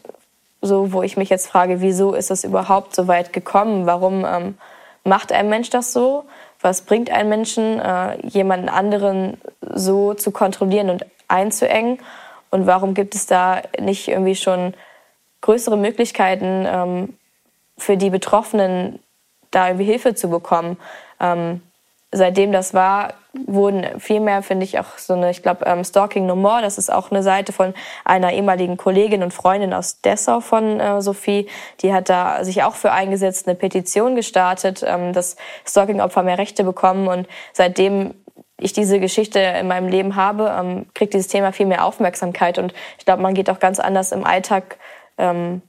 so 0.63 0.93
wo 0.93 1.03
ich 1.03 1.17
mich 1.17 1.31
jetzt 1.31 1.49
frage, 1.49 1.81
wieso 1.81 2.13
ist 2.13 2.31
es 2.31 2.45
überhaupt 2.45 2.95
so 2.95 3.09
weit 3.09 3.33
gekommen? 3.33 3.87
Warum 3.87 4.27
ähm, 4.27 4.59
macht 5.03 5.33
ein 5.33 5.49
Mensch 5.49 5.71
das 5.71 5.93
so? 5.95 6.25
Was 6.61 6.83
bringt 6.83 7.11
einen 7.11 7.31
Menschen, 7.31 7.81
äh, 7.81 8.19
jemanden 8.27 8.69
anderen 8.69 9.41
so 9.61 10.13
zu 10.13 10.31
kontrollieren 10.31 10.91
und 10.91 11.07
einzuengen? 11.29 11.99
Und 12.51 12.67
warum 12.67 12.93
gibt 12.93 13.15
es 13.15 13.27
da 13.27 13.63
nicht 13.79 14.09
irgendwie 14.09 14.37
schon 14.37 14.75
größere 15.41 15.77
Möglichkeiten 15.77 16.67
ähm, 16.67 17.19
für 17.79 17.97
die 17.97 18.11
Betroffenen, 18.11 18.99
da 19.51 19.69
irgendwie 19.69 19.87
Hilfe 19.87 20.15
zu 20.15 20.29
bekommen. 20.29 20.77
Ähm, 21.19 21.63
seitdem 22.13 22.53
das 22.53 22.75
war, 22.75 23.15
wurden 23.33 24.01
viel 24.01 24.21
mehr, 24.21 24.43
finde 24.43 24.65
ich, 24.65 24.79
auch 24.81 24.99
so 24.99 25.15
eine, 25.15 25.31
ich 25.31 25.43
glaube, 25.43 25.65
ähm, 25.67 25.85
Stalking 25.85 26.27
No 26.27 26.35
More, 26.35 26.63
das 26.63 26.79
ist 26.79 26.93
auch 26.93 27.11
eine 27.11 27.23
Seite 27.23 27.53
von 27.53 27.75
einer 28.05 28.33
ehemaligen 28.33 28.77
Kollegin 28.77 29.23
und 29.23 29.33
Freundin 29.33 29.73
aus 29.73 30.01
Dessau 30.01 30.41
von 30.41 30.81
äh, 30.81 31.01
Sophie, 31.01 31.49
die 31.81 31.93
hat 31.93 32.09
da 32.09 32.45
sich 32.45 32.65
auch 32.65 32.75
für 32.75 32.91
eingesetzt, 32.91 33.47
eine 33.47 33.55
Petition 33.55 34.17
gestartet, 34.17 34.85
ähm, 34.85 35.13
dass 35.13 35.37
Stalking-Opfer 35.67 36.25
mehr 36.25 36.39
Rechte 36.39 36.65
bekommen 36.65 37.07
und 37.07 37.29
seitdem 37.53 38.15
ich 38.59 38.73
diese 38.73 39.01
Geschichte 39.01 39.39
in 39.39 39.69
meinem 39.69 39.89
Leben 39.89 40.17
habe, 40.17 40.55
ähm, 40.59 40.87
kriegt 40.95 41.15
dieses 41.15 41.29
Thema 41.29 41.53
viel 41.53 41.67
mehr 41.67 41.85
Aufmerksamkeit 41.85 42.59
und 42.59 42.75
ich 42.99 43.05
glaube, 43.05 43.23
man 43.23 43.35
geht 43.35 43.49
auch 43.49 43.61
ganz 43.61 43.79
anders 43.79 44.11
im 44.13 44.25
Alltag 44.25 44.77
ähm, 45.21 45.63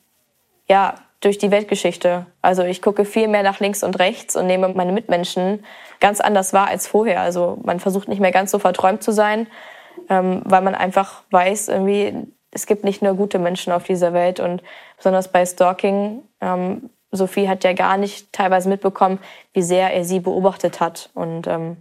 ja, 0.67 0.95
durch 1.19 1.37
die 1.37 1.51
Weltgeschichte. 1.51 2.25
Also 2.41 2.63
ich 2.63 2.81
gucke 2.81 3.05
viel 3.05 3.27
mehr 3.27 3.43
nach 3.43 3.59
links 3.59 3.83
und 3.83 3.99
rechts 3.99 4.35
und 4.35 4.47
nehme 4.47 4.69
meine 4.69 4.91
Mitmenschen 4.91 5.63
ganz 5.99 6.19
anders 6.19 6.51
wahr 6.51 6.67
als 6.67 6.87
vorher. 6.87 7.21
Also 7.21 7.59
man 7.63 7.79
versucht 7.79 8.07
nicht 8.07 8.19
mehr 8.19 8.31
ganz 8.31 8.51
so 8.51 8.57
verträumt 8.57 9.03
zu 9.03 9.11
sein, 9.11 9.47
ähm, 10.09 10.41
weil 10.45 10.61
man 10.61 10.73
einfach 10.73 11.21
weiß, 11.29 11.67
irgendwie, 11.67 12.27
es 12.49 12.65
gibt 12.65 12.83
nicht 12.83 13.03
nur 13.03 13.13
gute 13.13 13.37
Menschen 13.37 13.71
auf 13.71 13.83
dieser 13.83 14.13
Welt. 14.13 14.39
Und 14.39 14.63
besonders 14.97 15.27
bei 15.27 15.45
Stalking, 15.45 16.23
ähm, 16.41 16.89
Sophie 17.11 17.47
hat 17.47 17.63
ja 17.63 17.73
gar 17.73 17.97
nicht 17.97 18.33
teilweise 18.33 18.67
mitbekommen, 18.67 19.19
wie 19.53 19.61
sehr 19.61 19.93
er 19.93 20.03
sie 20.03 20.21
beobachtet 20.21 20.79
hat. 20.79 21.11
Und 21.13 21.45
ähm, 21.45 21.77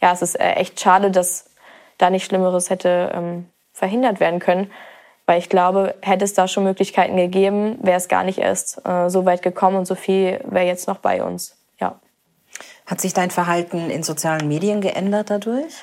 ja, 0.00 0.12
es 0.12 0.22
ist 0.22 0.36
äh, 0.36 0.52
echt 0.52 0.80
schade, 0.80 1.10
dass 1.10 1.50
da 1.98 2.08
nicht 2.08 2.24
Schlimmeres 2.24 2.70
hätte 2.70 3.10
ähm, 3.12 3.48
verhindert 3.72 4.18
werden 4.18 4.40
können. 4.40 4.70
Weil 5.28 5.40
ich 5.40 5.50
glaube, 5.50 5.94
hätte 6.00 6.24
es 6.24 6.32
da 6.32 6.48
schon 6.48 6.64
Möglichkeiten 6.64 7.14
gegeben, 7.18 7.78
wäre 7.82 7.98
es 7.98 8.08
gar 8.08 8.24
nicht 8.24 8.38
erst 8.38 8.80
äh, 8.86 9.10
so 9.10 9.26
weit 9.26 9.42
gekommen 9.42 9.76
und 9.76 9.84
Sophie 9.84 10.38
wäre 10.42 10.64
jetzt 10.64 10.88
noch 10.88 11.00
bei 11.00 11.22
uns. 11.22 11.54
Ja. 11.78 12.00
Hat 12.86 13.02
sich 13.02 13.12
dein 13.12 13.30
Verhalten 13.30 13.90
in 13.90 14.02
sozialen 14.02 14.48
Medien 14.48 14.80
geändert 14.80 15.28
dadurch? 15.28 15.74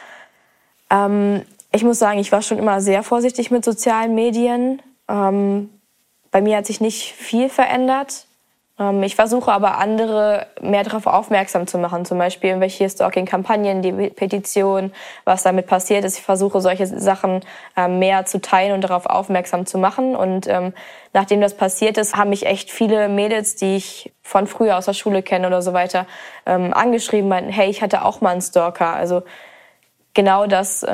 Ähm, 0.90 1.44
ich 1.72 1.84
muss 1.84 2.00
sagen, 2.00 2.18
ich 2.18 2.32
war 2.32 2.42
schon 2.42 2.58
immer 2.58 2.82
sehr 2.82 3.04
vorsichtig 3.04 3.52
mit 3.52 3.64
sozialen 3.64 4.16
Medien. 4.16 4.82
Ähm, 5.08 5.70
bei 6.32 6.42
mir 6.42 6.58
hat 6.58 6.66
sich 6.66 6.82
nicht 6.82 7.14
viel 7.14 7.48
verändert. 7.48 8.26
Ähm, 8.80 9.04
ich 9.04 9.16
versuche 9.16 9.52
aber 9.52 9.78
andere 9.78 10.48
mehr 10.62 10.84
darauf 10.84 11.08
aufmerksam 11.08 11.68
zu 11.68 11.78
machen, 11.78 12.06
zum 12.06 12.18
Beispiel 12.18 12.50
irgendwelche 12.50 12.90
Stalking-Kampagnen, 12.90 13.82
die 13.82 13.92
Petition, 14.10 14.92
was 15.24 15.44
damit 15.44 15.68
passiert 15.68 16.04
ist. 16.04 16.18
Ich 16.18 16.24
versuche 16.24 16.62
solche 16.62 16.88
Sachen 16.88 17.42
ähm, 17.78 18.00
mehr 18.00 18.26
zu 18.26 18.42
teilen 18.42 18.74
und 18.74 18.82
darauf 18.82 19.06
aufmerksam 19.06 19.66
zu 19.66 19.78
machen. 19.78 20.16
Und 20.16 20.48
ähm, 20.48 20.74
nachdem 21.14 21.42
das 21.42 21.56
passiert 21.56 21.98
ist, 21.98 22.16
haben 22.16 22.30
mich 22.30 22.46
echt 22.46 22.72
viele 22.72 23.08
Mädels, 23.10 23.56
die 23.56 23.78
ich 23.78 24.14
von 24.22 24.48
früher 24.48 24.78
aus 24.78 24.86
der 24.86 24.94
Schule 24.94 25.22
kenne 25.22 25.48
oder 25.48 25.62
so 25.62 25.74
weiter, 25.74 26.08
angeschrieben, 26.46 27.30
meinten, 27.30 27.52
hey, 27.52 27.70
ich 27.70 27.82
hatte 27.82 28.04
auch 28.04 28.22
mal 28.22 28.32
einen 28.32 28.42
Stalker. 28.42 28.94
Also 28.94 29.24
genau 30.14 30.46
das, 30.48 30.86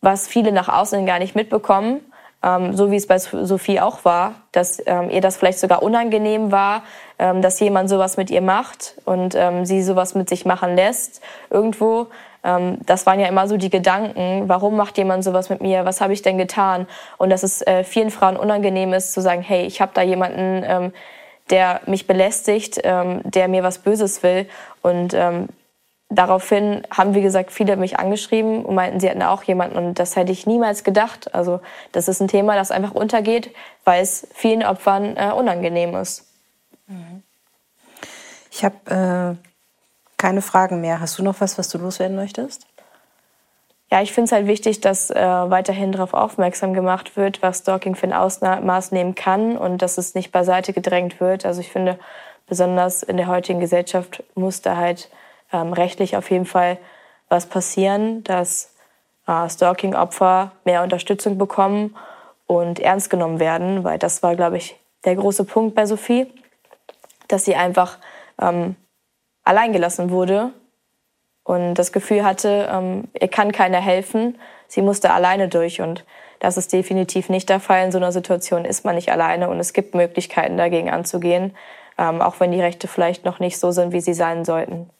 was 0.00 0.28
viele 0.28 0.52
nach 0.52 0.68
außen 0.68 1.04
gar 1.06 1.18
nicht 1.18 1.34
mitbekommen 1.34 2.00
ähm, 2.44 2.76
so 2.76 2.90
wie 2.90 2.96
es 2.96 3.06
bei 3.06 3.18
Sophie 3.18 3.80
auch 3.80 4.04
war, 4.04 4.34
dass 4.52 4.82
ähm, 4.86 5.10
ihr 5.10 5.20
das 5.20 5.36
vielleicht 5.36 5.58
sogar 5.58 5.82
unangenehm 5.82 6.52
war, 6.52 6.82
ähm, 7.18 7.40
dass 7.40 7.58
jemand 7.60 7.88
sowas 7.88 8.16
mit 8.16 8.30
ihr 8.30 8.42
macht 8.42 8.96
und 9.04 9.34
ähm, 9.34 9.64
sie 9.64 9.82
sowas 9.82 10.14
mit 10.14 10.28
sich 10.28 10.44
machen 10.44 10.76
lässt 10.76 11.22
irgendwo. 11.48 12.08
Ähm, 12.44 12.78
das 12.84 13.06
waren 13.06 13.18
ja 13.18 13.28
immer 13.28 13.48
so 13.48 13.56
die 13.56 13.70
Gedanken, 13.70 14.44
warum 14.46 14.76
macht 14.76 14.98
jemand 14.98 15.24
sowas 15.24 15.48
mit 15.48 15.62
mir, 15.62 15.86
was 15.86 16.00
habe 16.00 16.12
ich 16.12 16.20
denn 16.20 16.36
getan? 16.36 16.86
Und 17.16 17.30
dass 17.30 17.42
es 17.42 17.62
äh, 17.62 17.82
vielen 17.82 18.10
Frauen 18.10 18.36
unangenehm 18.36 18.92
ist 18.92 19.14
zu 19.14 19.22
sagen, 19.22 19.40
hey, 19.40 19.64
ich 19.64 19.80
habe 19.80 19.92
da 19.94 20.02
jemanden, 20.02 20.62
ähm, 20.66 20.92
der 21.50 21.80
mich 21.86 22.06
belästigt, 22.06 22.80
ähm, 22.84 23.20
der 23.24 23.48
mir 23.48 23.62
was 23.62 23.78
Böses 23.78 24.22
will. 24.22 24.46
Und 24.82 25.14
ähm, 25.14 25.48
daraufhin 26.08 26.86
haben, 26.90 27.14
wie 27.14 27.22
gesagt, 27.22 27.50
viele 27.50 27.76
mich 27.76 27.98
angeschrieben 27.98 28.64
und 28.64 28.74
meinten, 28.74 29.00
sie 29.00 29.08
hätten 29.08 29.22
auch 29.22 29.42
jemanden. 29.42 29.76
Und 29.76 29.98
das 29.98 30.16
hätte 30.16 30.32
ich 30.32 30.46
niemals 30.46 30.84
gedacht. 30.84 31.34
Also 31.34 31.60
das 31.92 32.08
ist 32.08 32.20
ein 32.20 32.28
Thema, 32.28 32.54
das 32.54 32.70
einfach 32.70 32.92
untergeht, 32.92 33.54
weil 33.84 34.02
es 34.02 34.26
vielen 34.32 34.62
Opfern 34.62 35.16
äh, 35.16 35.32
unangenehm 35.32 35.94
ist. 35.96 36.26
Ich 38.50 38.64
habe 38.64 39.36
äh, 39.40 39.48
keine 40.16 40.42
Fragen 40.42 40.80
mehr. 40.80 41.00
Hast 41.00 41.18
du 41.18 41.22
noch 41.22 41.40
was, 41.40 41.58
was 41.58 41.68
du 41.68 41.78
loswerden 41.78 42.16
möchtest? 42.16 42.66
Ja, 43.90 44.02
ich 44.02 44.12
finde 44.12 44.26
es 44.26 44.32
halt 44.32 44.46
wichtig, 44.46 44.80
dass 44.80 45.10
äh, 45.10 45.14
weiterhin 45.16 45.92
darauf 45.92 46.14
aufmerksam 46.14 46.74
gemacht 46.74 47.16
wird, 47.16 47.42
was 47.42 47.58
Stalking 47.58 47.94
für 47.94 48.06
ein 48.06 48.12
Ausmaß 48.12 48.92
nehmen 48.92 49.14
kann 49.14 49.56
und 49.56 49.82
dass 49.82 49.98
es 49.98 50.14
nicht 50.14 50.32
beiseite 50.32 50.72
gedrängt 50.72 51.20
wird. 51.20 51.46
Also 51.46 51.60
ich 51.60 51.70
finde, 51.70 51.98
besonders 52.46 53.02
in 53.02 53.16
der 53.16 53.28
heutigen 53.28 53.60
Gesellschaft 53.60 54.22
muss 54.34 54.62
da 54.62 54.76
halt 54.76 55.10
ähm, 55.52 55.72
rechtlich 55.72 56.16
auf 56.16 56.30
jeden 56.30 56.46
Fall 56.46 56.78
was 57.28 57.46
passieren, 57.46 58.24
dass 58.24 58.74
äh, 59.26 59.48
Stalking-Opfer 59.48 60.52
mehr 60.64 60.82
Unterstützung 60.82 61.38
bekommen 61.38 61.96
und 62.46 62.78
ernst 62.80 63.10
genommen 63.10 63.40
werden, 63.40 63.84
weil 63.84 63.98
das 63.98 64.22
war, 64.22 64.36
glaube 64.36 64.56
ich, 64.56 64.76
der 65.04 65.16
große 65.16 65.44
Punkt 65.44 65.74
bei 65.74 65.86
Sophie, 65.86 66.26
dass 67.28 67.44
sie 67.44 67.56
einfach 67.56 67.98
ähm, 68.40 68.76
alleingelassen 69.44 70.10
wurde 70.10 70.52
und 71.44 71.74
das 71.74 71.92
Gefühl 71.92 72.24
hatte, 72.24 72.68
ähm, 72.70 73.08
ihr 73.18 73.28
kann 73.28 73.52
keiner 73.52 73.80
helfen. 73.80 74.38
Sie 74.66 74.82
musste 74.82 75.12
alleine 75.12 75.48
durch 75.48 75.80
und 75.80 76.04
das 76.40 76.56
ist 76.56 76.72
definitiv 76.72 77.28
nicht 77.28 77.48
der 77.48 77.60
Fall. 77.60 77.84
In 77.84 77.92
so 77.92 77.98
einer 77.98 78.12
Situation 78.12 78.64
ist 78.64 78.84
man 78.84 78.96
nicht 78.96 79.12
alleine 79.12 79.48
und 79.48 79.60
es 79.60 79.72
gibt 79.72 79.94
Möglichkeiten 79.94 80.56
dagegen 80.56 80.90
anzugehen, 80.90 81.54
ähm, 81.96 82.20
auch 82.20 82.40
wenn 82.40 82.50
die 82.50 82.60
Rechte 82.60 82.88
vielleicht 82.88 83.24
noch 83.24 83.38
nicht 83.38 83.58
so 83.58 83.70
sind, 83.70 83.92
wie 83.92 84.00
sie 84.00 84.14
sein 84.14 84.44
sollten. 84.44 84.90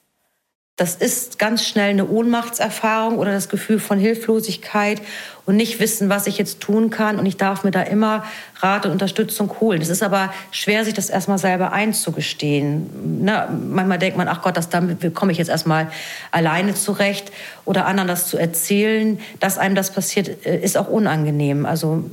Das 0.76 0.96
ist 0.96 1.38
ganz 1.38 1.64
schnell 1.64 1.90
eine 1.90 2.08
Ohnmachtserfahrung 2.08 3.18
oder 3.18 3.30
das 3.30 3.48
Gefühl 3.48 3.78
von 3.78 3.96
Hilflosigkeit 3.96 5.00
und 5.46 5.54
nicht 5.54 5.78
wissen, 5.78 6.08
was 6.08 6.26
ich 6.26 6.36
jetzt 6.36 6.58
tun 6.58 6.90
kann. 6.90 7.20
Und 7.20 7.26
ich 7.26 7.36
darf 7.36 7.62
mir 7.62 7.70
da 7.70 7.82
immer 7.82 8.24
Rat 8.56 8.84
und 8.84 8.90
Unterstützung 8.90 9.60
holen. 9.60 9.80
Es 9.80 9.88
ist 9.88 10.02
aber 10.02 10.34
schwer, 10.50 10.84
sich 10.84 10.94
das 10.94 11.10
erstmal 11.10 11.38
selber 11.38 11.72
einzugestehen. 11.72 12.90
Na, 13.22 13.48
manchmal 13.48 14.00
denkt 14.00 14.16
man, 14.16 14.26
ach 14.26 14.42
Gott, 14.42 14.56
das, 14.56 14.68
damit 14.68 15.14
komme 15.14 15.30
ich 15.30 15.38
jetzt 15.38 15.48
erstmal 15.48 15.92
alleine 16.32 16.74
zurecht. 16.74 17.30
Oder 17.64 17.86
anderen 17.86 18.08
das 18.08 18.26
zu 18.26 18.36
erzählen, 18.36 19.20
dass 19.38 19.58
einem 19.58 19.76
das 19.76 19.92
passiert, 19.92 20.44
äh, 20.44 20.58
ist 20.58 20.76
auch 20.76 20.88
unangenehm. 20.88 21.66
Also 21.66 22.10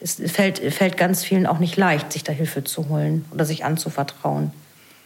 es 0.00 0.20
fällt, 0.30 0.58
fällt 0.74 0.98
ganz 0.98 1.24
vielen 1.24 1.46
auch 1.46 1.58
nicht 1.58 1.78
leicht, 1.78 2.12
sich 2.12 2.22
da 2.22 2.34
Hilfe 2.34 2.64
zu 2.64 2.90
holen 2.90 3.24
oder 3.32 3.46
sich 3.46 3.64
anzuvertrauen. 3.64 4.52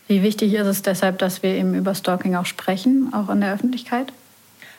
Wie 0.08 0.22
wichtig 0.22 0.54
ist 0.54 0.66
es 0.66 0.82
deshalb, 0.82 1.18
dass 1.18 1.42
wir 1.42 1.50
eben 1.50 1.74
über 1.74 1.94
Stalking 1.94 2.34
auch 2.34 2.46
sprechen, 2.46 3.12
auch 3.12 3.28
in 3.28 3.42
der 3.42 3.52
Öffentlichkeit? 3.52 4.12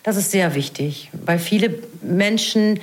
Das 0.04 0.18
ist 0.18 0.32
sehr 0.32 0.56
wichtig, 0.56 1.12
weil 1.26 1.40
viele 1.40 1.76
Menschen 2.02 2.80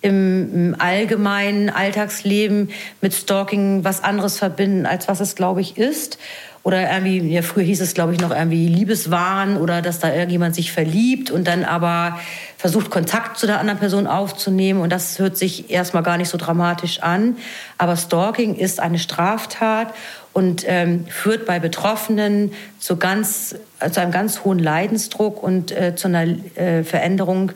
im, 0.00 0.76
allgemeinen 0.78 1.70
Alltagsleben 1.70 2.70
mit 3.00 3.14
Stalking 3.14 3.82
was 3.82 4.04
anderes 4.04 4.38
verbinden, 4.38 4.86
als 4.86 5.08
was 5.08 5.20
es, 5.20 5.34
glaube 5.34 5.60
ich, 5.60 5.76
ist. 5.76 6.18
Oder 6.62 6.92
irgendwie, 6.92 7.32
ja, 7.32 7.42
früher 7.42 7.64
hieß 7.64 7.80
es, 7.80 7.94
glaube 7.94 8.12
ich, 8.12 8.20
noch 8.20 8.30
irgendwie 8.30 8.68
Liebeswahn 8.68 9.56
oder 9.56 9.80
dass 9.80 10.00
da 10.00 10.12
irgendjemand 10.12 10.54
sich 10.54 10.70
verliebt 10.70 11.30
und 11.30 11.46
dann 11.48 11.64
aber 11.64 12.18
versucht, 12.58 12.90
Kontakt 12.90 13.38
zu 13.38 13.46
der 13.46 13.58
anderen 13.58 13.78
Person 13.78 14.06
aufzunehmen. 14.06 14.80
Und 14.80 14.90
das 14.90 15.18
hört 15.18 15.36
sich 15.36 15.70
erstmal 15.70 16.02
gar 16.02 16.18
nicht 16.18 16.28
so 16.28 16.36
dramatisch 16.36 17.00
an. 17.00 17.36
Aber 17.78 17.96
Stalking 17.96 18.54
ist 18.54 18.80
eine 18.80 18.98
Straftat 18.98 19.94
und 20.32 20.64
ähm, 20.66 21.06
führt 21.08 21.46
bei 21.46 21.58
Betroffenen 21.58 22.52
zu, 22.78 22.96
ganz, 22.96 23.56
zu 23.90 24.00
einem 24.00 24.12
ganz 24.12 24.44
hohen 24.44 24.58
Leidensdruck 24.58 25.42
und 25.42 25.72
äh, 25.72 25.94
zu 25.96 26.08
einer 26.08 26.24
äh, 26.56 26.84
Veränderung 26.84 27.52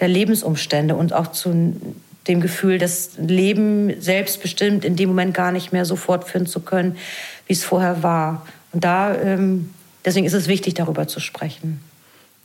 der 0.00 0.08
Lebensumstände 0.08 0.94
und 0.94 1.12
auch 1.12 1.28
zu 1.28 1.74
dem 2.28 2.40
Gefühl, 2.40 2.78
das 2.78 3.12
Leben 3.18 4.00
selbstbestimmt 4.00 4.84
in 4.84 4.96
dem 4.96 5.08
Moment 5.08 5.34
gar 5.34 5.52
nicht 5.52 5.72
mehr 5.72 5.84
so 5.84 5.96
fortführen 5.96 6.46
zu 6.46 6.60
können, 6.60 6.96
wie 7.46 7.52
es 7.52 7.64
vorher 7.64 8.02
war. 8.02 8.46
Und 8.72 8.84
da, 8.84 9.14
ähm, 9.14 9.70
deswegen 10.04 10.26
ist 10.26 10.32
es 10.32 10.48
wichtig, 10.48 10.74
darüber 10.74 11.08
zu 11.08 11.20
sprechen. 11.20 11.80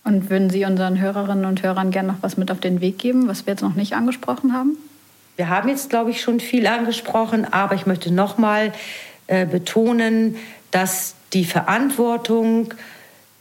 Und 0.03 0.29
würden 0.29 0.49
Sie 0.49 0.65
unseren 0.65 0.99
Hörerinnen 0.99 1.45
und 1.45 1.63
Hörern 1.63 1.91
gerne 1.91 2.13
noch 2.13 2.21
was 2.21 2.37
mit 2.37 2.49
auf 2.49 2.59
den 2.59 2.81
Weg 2.81 2.97
geben, 2.97 3.27
was 3.27 3.45
wir 3.45 3.53
jetzt 3.53 3.61
noch 3.61 3.75
nicht 3.75 3.93
angesprochen 3.93 4.53
haben? 4.53 4.77
Wir 5.35 5.49
haben 5.49 5.69
jetzt, 5.69 5.89
glaube 5.89 6.09
ich, 6.09 6.21
schon 6.21 6.39
viel 6.39 6.65
angesprochen, 6.65 7.45
aber 7.51 7.75
ich 7.75 7.85
möchte 7.85 8.11
noch 8.11 8.37
mal 8.37 8.71
äh, 9.27 9.45
betonen, 9.45 10.37
dass 10.71 11.15
die 11.33 11.45
Verantwortung 11.45 12.73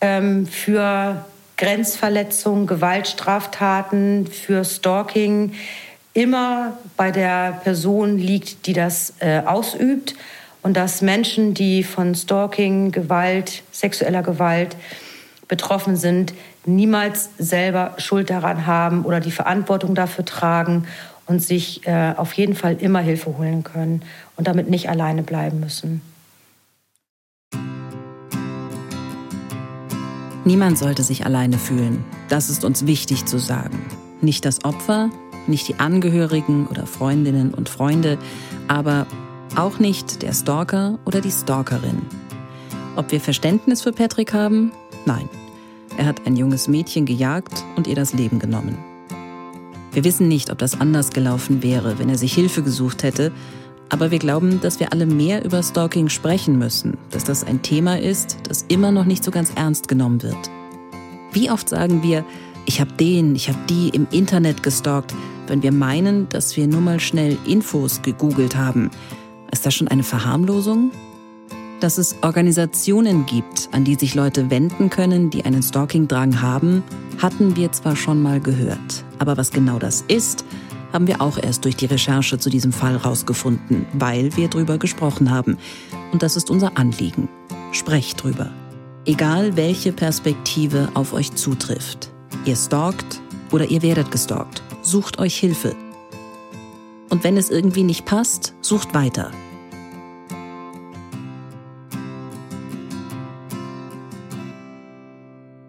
ähm, 0.00 0.46
für 0.46 1.24
Grenzverletzungen, 1.56 2.66
Gewaltstraftaten, 2.66 4.26
für 4.26 4.64
Stalking 4.64 5.52
immer 6.12 6.76
bei 6.96 7.10
der 7.10 7.60
Person 7.62 8.18
liegt, 8.18 8.66
die 8.66 8.72
das 8.72 9.14
äh, 9.20 9.42
ausübt. 9.44 10.14
Und 10.62 10.76
dass 10.76 11.00
Menschen, 11.00 11.54
die 11.54 11.84
von 11.84 12.14
Stalking, 12.14 12.90
Gewalt, 12.90 13.62
sexueller 13.70 14.22
Gewalt 14.22 14.76
betroffen 15.46 15.96
sind, 15.96 16.34
niemals 16.64 17.30
selber 17.38 17.94
Schuld 17.98 18.30
daran 18.30 18.66
haben 18.66 19.04
oder 19.04 19.20
die 19.20 19.30
Verantwortung 19.30 19.94
dafür 19.94 20.24
tragen 20.24 20.86
und 21.26 21.42
sich 21.42 21.86
äh, 21.86 22.14
auf 22.16 22.32
jeden 22.34 22.54
Fall 22.54 22.76
immer 22.80 23.00
Hilfe 23.00 23.36
holen 23.36 23.64
können 23.64 24.02
und 24.36 24.46
damit 24.46 24.70
nicht 24.70 24.88
alleine 24.88 25.22
bleiben 25.22 25.60
müssen. 25.60 26.00
Niemand 30.44 30.78
sollte 30.78 31.02
sich 31.02 31.26
alleine 31.26 31.58
fühlen. 31.58 32.04
Das 32.28 32.50
ist 32.50 32.64
uns 32.64 32.86
wichtig 32.86 33.24
zu 33.24 33.38
sagen. 33.38 33.84
Nicht 34.20 34.44
das 34.44 34.64
Opfer, 34.64 35.10
nicht 35.48 35.66
die 35.66 35.80
Angehörigen 35.80 36.68
oder 36.68 36.86
Freundinnen 36.86 37.52
und 37.52 37.68
Freunde, 37.68 38.16
aber 38.68 39.06
auch 39.56 39.80
nicht 39.80 40.22
der 40.22 40.32
Stalker 40.32 41.00
oder 41.04 41.20
die 41.20 41.32
Stalkerin. 41.32 42.02
Ob 42.94 43.10
wir 43.10 43.20
Verständnis 43.20 43.82
für 43.82 43.92
Patrick 43.92 44.32
haben? 44.32 44.70
Nein. 45.04 45.28
Er 45.98 46.06
hat 46.06 46.26
ein 46.26 46.36
junges 46.36 46.68
Mädchen 46.68 47.06
gejagt 47.06 47.64
und 47.76 47.86
ihr 47.86 47.96
das 47.96 48.12
Leben 48.12 48.38
genommen. 48.38 48.95
Wir 49.96 50.04
wissen 50.04 50.28
nicht, 50.28 50.50
ob 50.50 50.58
das 50.58 50.78
anders 50.78 51.08
gelaufen 51.08 51.62
wäre, 51.62 51.98
wenn 51.98 52.10
er 52.10 52.18
sich 52.18 52.34
Hilfe 52.34 52.62
gesucht 52.62 53.02
hätte, 53.02 53.32
aber 53.88 54.10
wir 54.10 54.18
glauben, 54.18 54.60
dass 54.60 54.78
wir 54.78 54.92
alle 54.92 55.06
mehr 55.06 55.42
über 55.42 55.62
Stalking 55.62 56.10
sprechen 56.10 56.58
müssen, 56.58 56.98
dass 57.12 57.24
das 57.24 57.44
ein 57.44 57.62
Thema 57.62 57.98
ist, 57.98 58.36
das 58.46 58.66
immer 58.68 58.92
noch 58.92 59.06
nicht 59.06 59.24
so 59.24 59.30
ganz 59.30 59.52
ernst 59.54 59.88
genommen 59.88 60.22
wird. 60.22 60.36
Wie 61.32 61.50
oft 61.50 61.70
sagen 61.70 62.02
wir, 62.02 62.26
ich 62.66 62.78
habe 62.78 62.92
den, 62.92 63.34
ich 63.36 63.48
habe 63.48 63.58
die 63.70 63.88
im 63.88 64.06
Internet 64.10 64.62
gestalkt, 64.62 65.14
wenn 65.46 65.62
wir 65.62 65.72
meinen, 65.72 66.28
dass 66.28 66.58
wir 66.58 66.66
nur 66.66 66.82
mal 66.82 67.00
schnell 67.00 67.38
Infos 67.46 68.02
gegoogelt 68.02 68.54
haben. 68.54 68.90
Ist 69.50 69.64
das 69.64 69.72
schon 69.72 69.88
eine 69.88 70.02
Verharmlosung? 70.02 70.90
Dass 71.80 71.98
es 71.98 72.16
Organisationen 72.22 73.26
gibt, 73.26 73.68
an 73.72 73.84
die 73.84 73.96
sich 73.96 74.14
Leute 74.14 74.50
wenden 74.50 74.88
können, 74.88 75.28
die 75.28 75.44
einen 75.44 75.62
Stalking-Drang 75.62 76.40
haben, 76.40 76.82
hatten 77.18 77.54
wir 77.56 77.70
zwar 77.72 77.96
schon 77.96 78.22
mal 78.22 78.40
gehört. 78.40 79.04
Aber 79.18 79.36
was 79.36 79.50
genau 79.50 79.78
das 79.78 80.02
ist, 80.08 80.44
haben 80.92 81.06
wir 81.06 81.20
auch 81.20 81.36
erst 81.36 81.64
durch 81.64 81.76
die 81.76 81.86
Recherche 81.86 82.38
zu 82.38 82.48
diesem 82.48 82.72
Fall 82.72 82.96
rausgefunden, 82.96 83.86
weil 83.92 84.34
wir 84.36 84.48
drüber 84.48 84.78
gesprochen 84.78 85.30
haben. 85.30 85.58
Und 86.12 86.22
das 86.22 86.36
ist 86.36 86.50
unser 86.50 86.78
Anliegen. 86.78 87.28
Sprecht 87.72 88.22
drüber. 88.22 88.50
Egal 89.04 89.56
welche 89.56 89.92
Perspektive 89.92 90.88
auf 90.94 91.12
euch 91.12 91.34
zutrifft. 91.34 92.10
Ihr 92.46 92.56
stalkt 92.56 93.20
oder 93.52 93.66
ihr 93.66 93.82
werdet 93.82 94.10
gestalkt. 94.10 94.62
Sucht 94.80 95.18
euch 95.18 95.36
Hilfe. 95.36 95.76
Und 97.10 97.22
wenn 97.22 97.36
es 97.36 97.50
irgendwie 97.50 97.84
nicht 97.84 98.06
passt, 98.06 98.54
sucht 98.62 98.94
weiter. 98.94 99.30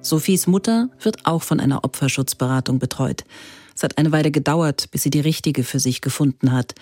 Sophies 0.08 0.48
Mutter 0.48 0.90
wird 1.02 1.26
auch 1.26 1.44
von 1.44 1.60
einer 1.60 1.84
Opferschutzberatung 1.84 2.80
betreut. 2.80 3.24
Es 3.76 3.84
hat 3.84 3.98
eine 3.98 4.12
Weile 4.12 4.32
gedauert, 4.32 4.90
bis 4.92 5.04
sie 5.04 5.10
die 5.10 5.20
richtige 5.20 5.64
für 5.64 5.80
sich 5.80 6.02
gefunden 6.02 6.52
hat. 6.52 6.74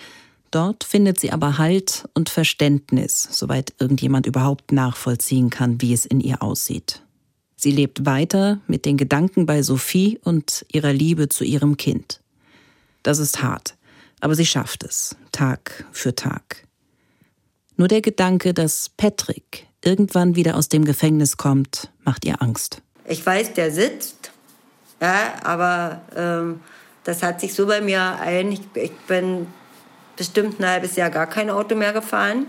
Dort 0.50 0.84
findet 0.84 1.20
sie 1.20 1.32
aber 1.32 1.58
Halt 1.58 2.08
und 2.14 2.30
Verständnis, 2.30 3.28
soweit 3.30 3.74
irgendjemand 3.78 4.26
überhaupt 4.26 4.72
nachvollziehen 4.72 5.50
kann, 5.50 5.80
wie 5.82 5.92
es 5.92 6.06
in 6.06 6.20
ihr 6.20 6.42
aussieht. 6.42 7.02
Sie 7.56 7.70
lebt 7.70 8.06
weiter 8.06 8.60
mit 8.66 8.84
den 8.84 8.96
Gedanken 8.96 9.44
bei 9.44 9.62
Sophie 9.62 10.18
und 10.22 10.64
ihrer 10.72 10.92
Liebe 10.92 11.28
zu 11.28 11.44
ihrem 11.44 11.76
Kind. 11.76 12.20
Das 13.02 13.18
ist 13.18 13.42
hart, 13.42 13.76
aber 14.20 14.34
sie 14.34 14.46
schafft 14.46 14.84
es, 14.84 15.16
Tag 15.32 15.84
für 15.90 16.14
Tag. 16.14 16.66
Nur 17.76 17.88
der 17.88 18.00
Gedanke, 18.00 18.54
dass 18.54 18.90
Patrick 18.96 19.66
irgendwann 19.84 20.36
wieder 20.36 20.56
aus 20.56 20.68
dem 20.68 20.84
Gefängnis 20.84 21.36
kommt, 21.36 21.90
macht 22.04 22.24
ihr 22.24 22.40
Angst. 22.40 22.82
Ich 23.08 23.24
weiß, 23.24 23.54
der 23.54 23.70
sitzt, 23.70 24.32
ja, 25.00 25.34
aber 25.44 26.00
ähm, 26.16 26.60
das 27.04 27.22
hat 27.22 27.40
sich 27.40 27.54
so 27.54 27.66
bei 27.66 27.80
mir 27.80 28.18
ein. 28.20 28.52
Ich, 28.52 28.62
ich, 28.74 28.92
bin 29.06 29.46
bestimmt 30.16 30.58
ein 30.58 30.66
halbes 30.66 30.96
Jahr 30.96 31.10
gar 31.10 31.26
kein 31.26 31.50
Auto 31.50 31.76
mehr 31.76 31.92
gefahren. 31.92 32.46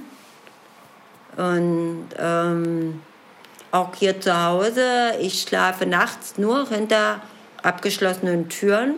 Und 1.36 2.08
ähm, 2.18 3.02
auch 3.72 3.94
hier 3.96 4.20
zu 4.20 4.44
Hause, 4.44 5.12
ich 5.20 5.42
schlafe 5.42 5.86
nachts 5.86 6.38
nur 6.38 6.68
hinter 6.68 7.22
abgeschlossenen 7.62 8.50
Türen. 8.50 8.96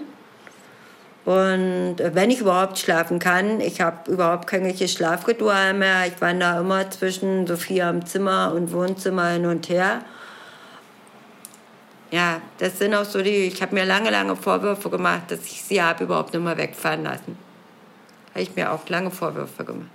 Und 1.26 1.98
wenn 1.98 2.32
ich 2.32 2.40
überhaupt 2.40 2.80
schlafen 2.80 3.20
kann, 3.20 3.60
ich 3.60 3.82
habe 3.82 4.10
überhaupt 4.10 4.48
keine 4.48 4.76
Schlafritual 4.88 5.74
mehr. 5.74 6.08
Ich 6.08 6.22
wandere 6.22 6.62
immer 6.62 6.90
zwischen 6.90 7.46
Sophia 7.46 7.90
im 7.90 8.06
Zimmer 8.06 8.54
und 8.56 8.72
Wohnzimmer 8.72 9.32
hin 9.32 9.46
und 9.46 9.68
her. 9.68 10.02
Ja, 12.12 12.42
das 12.58 12.80
sind 12.80 12.96
auch 12.96 13.06
so 13.06 13.22
die, 13.22 13.30
ich 13.30 13.62
habe 13.62 13.76
mir 13.76 13.86
lange, 13.86 14.10
lange 14.10 14.36
Vorwürfe 14.36 14.90
gemacht, 14.90 15.30
dass 15.30 15.46
ich 15.46 15.62
sie 15.62 15.82
habe 15.82 16.06
überhaupt 16.06 16.34
nicht 16.34 16.44
mehr 16.44 16.58
wegfahren 16.58 17.04
lassen. 17.04 17.38
Habe 18.32 18.42
ich 18.42 18.56
mir 18.56 18.72
auch 18.72 18.88
lange 18.90 19.12
Vorwürfe 19.12 19.64
gemacht. 19.64 19.90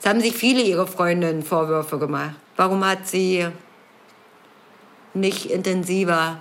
Es 0.00 0.06
haben 0.06 0.20
sich 0.20 0.34
viele 0.34 0.62
ihre 0.62 0.86
Freundinnen 0.86 1.42
Vorwürfe 1.42 1.98
gemacht. 1.98 2.34
Warum 2.56 2.84
hat 2.84 3.06
sie 3.06 3.46
nicht 5.14 5.46
intensiver 5.46 6.40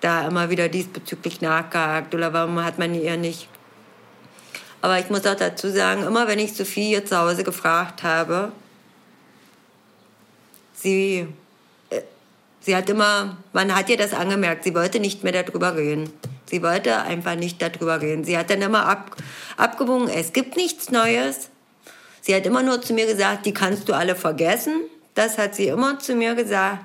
da 0.00 0.26
immer 0.26 0.50
wieder 0.50 0.68
diesbezüglich 0.68 1.40
nachgehakt 1.40 2.14
oder 2.14 2.32
warum 2.32 2.62
hat 2.64 2.78
man 2.78 2.94
ihr 2.94 3.16
nicht. 3.16 3.48
Aber 4.80 4.98
ich 4.98 5.10
muss 5.10 5.26
auch 5.26 5.34
dazu 5.34 5.70
sagen, 5.70 6.04
immer 6.04 6.28
wenn 6.28 6.38
ich 6.38 6.54
Sophie 6.54 6.88
hier 6.88 7.04
zu 7.04 7.18
Hause 7.18 7.42
gefragt 7.42 8.02
habe, 8.04 8.52
sie, 10.72 11.26
sie 12.60 12.76
hat 12.76 12.88
immer, 12.88 13.36
man 13.52 13.74
hat 13.74 13.88
ihr 13.88 13.96
das 13.96 14.12
angemerkt, 14.12 14.64
sie 14.64 14.74
wollte 14.74 15.00
nicht 15.00 15.24
mehr 15.24 15.42
darüber 15.42 15.76
reden. 15.76 16.12
Sie 16.46 16.62
wollte 16.62 17.02
einfach 17.02 17.34
nicht 17.34 17.60
darüber 17.60 18.00
reden. 18.00 18.24
Sie 18.24 18.38
hat 18.38 18.48
dann 18.50 18.62
immer 18.62 18.86
ab, 18.86 19.16
abgewogen, 19.56 20.08
es 20.08 20.32
gibt 20.32 20.56
nichts 20.56 20.90
Neues. 20.90 21.50
Sie 22.22 22.34
hat 22.34 22.46
immer 22.46 22.62
nur 22.62 22.80
zu 22.80 22.94
mir 22.94 23.06
gesagt, 23.06 23.44
die 23.46 23.52
kannst 23.52 23.88
du 23.88 23.92
alle 23.92 24.14
vergessen. 24.14 24.80
Das 25.14 25.36
hat 25.36 25.54
sie 25.54 25.68
immer 25.68 25.98
zu 25.98 26.14
mir 26.14 26.34
gesagt. 26.34 26.84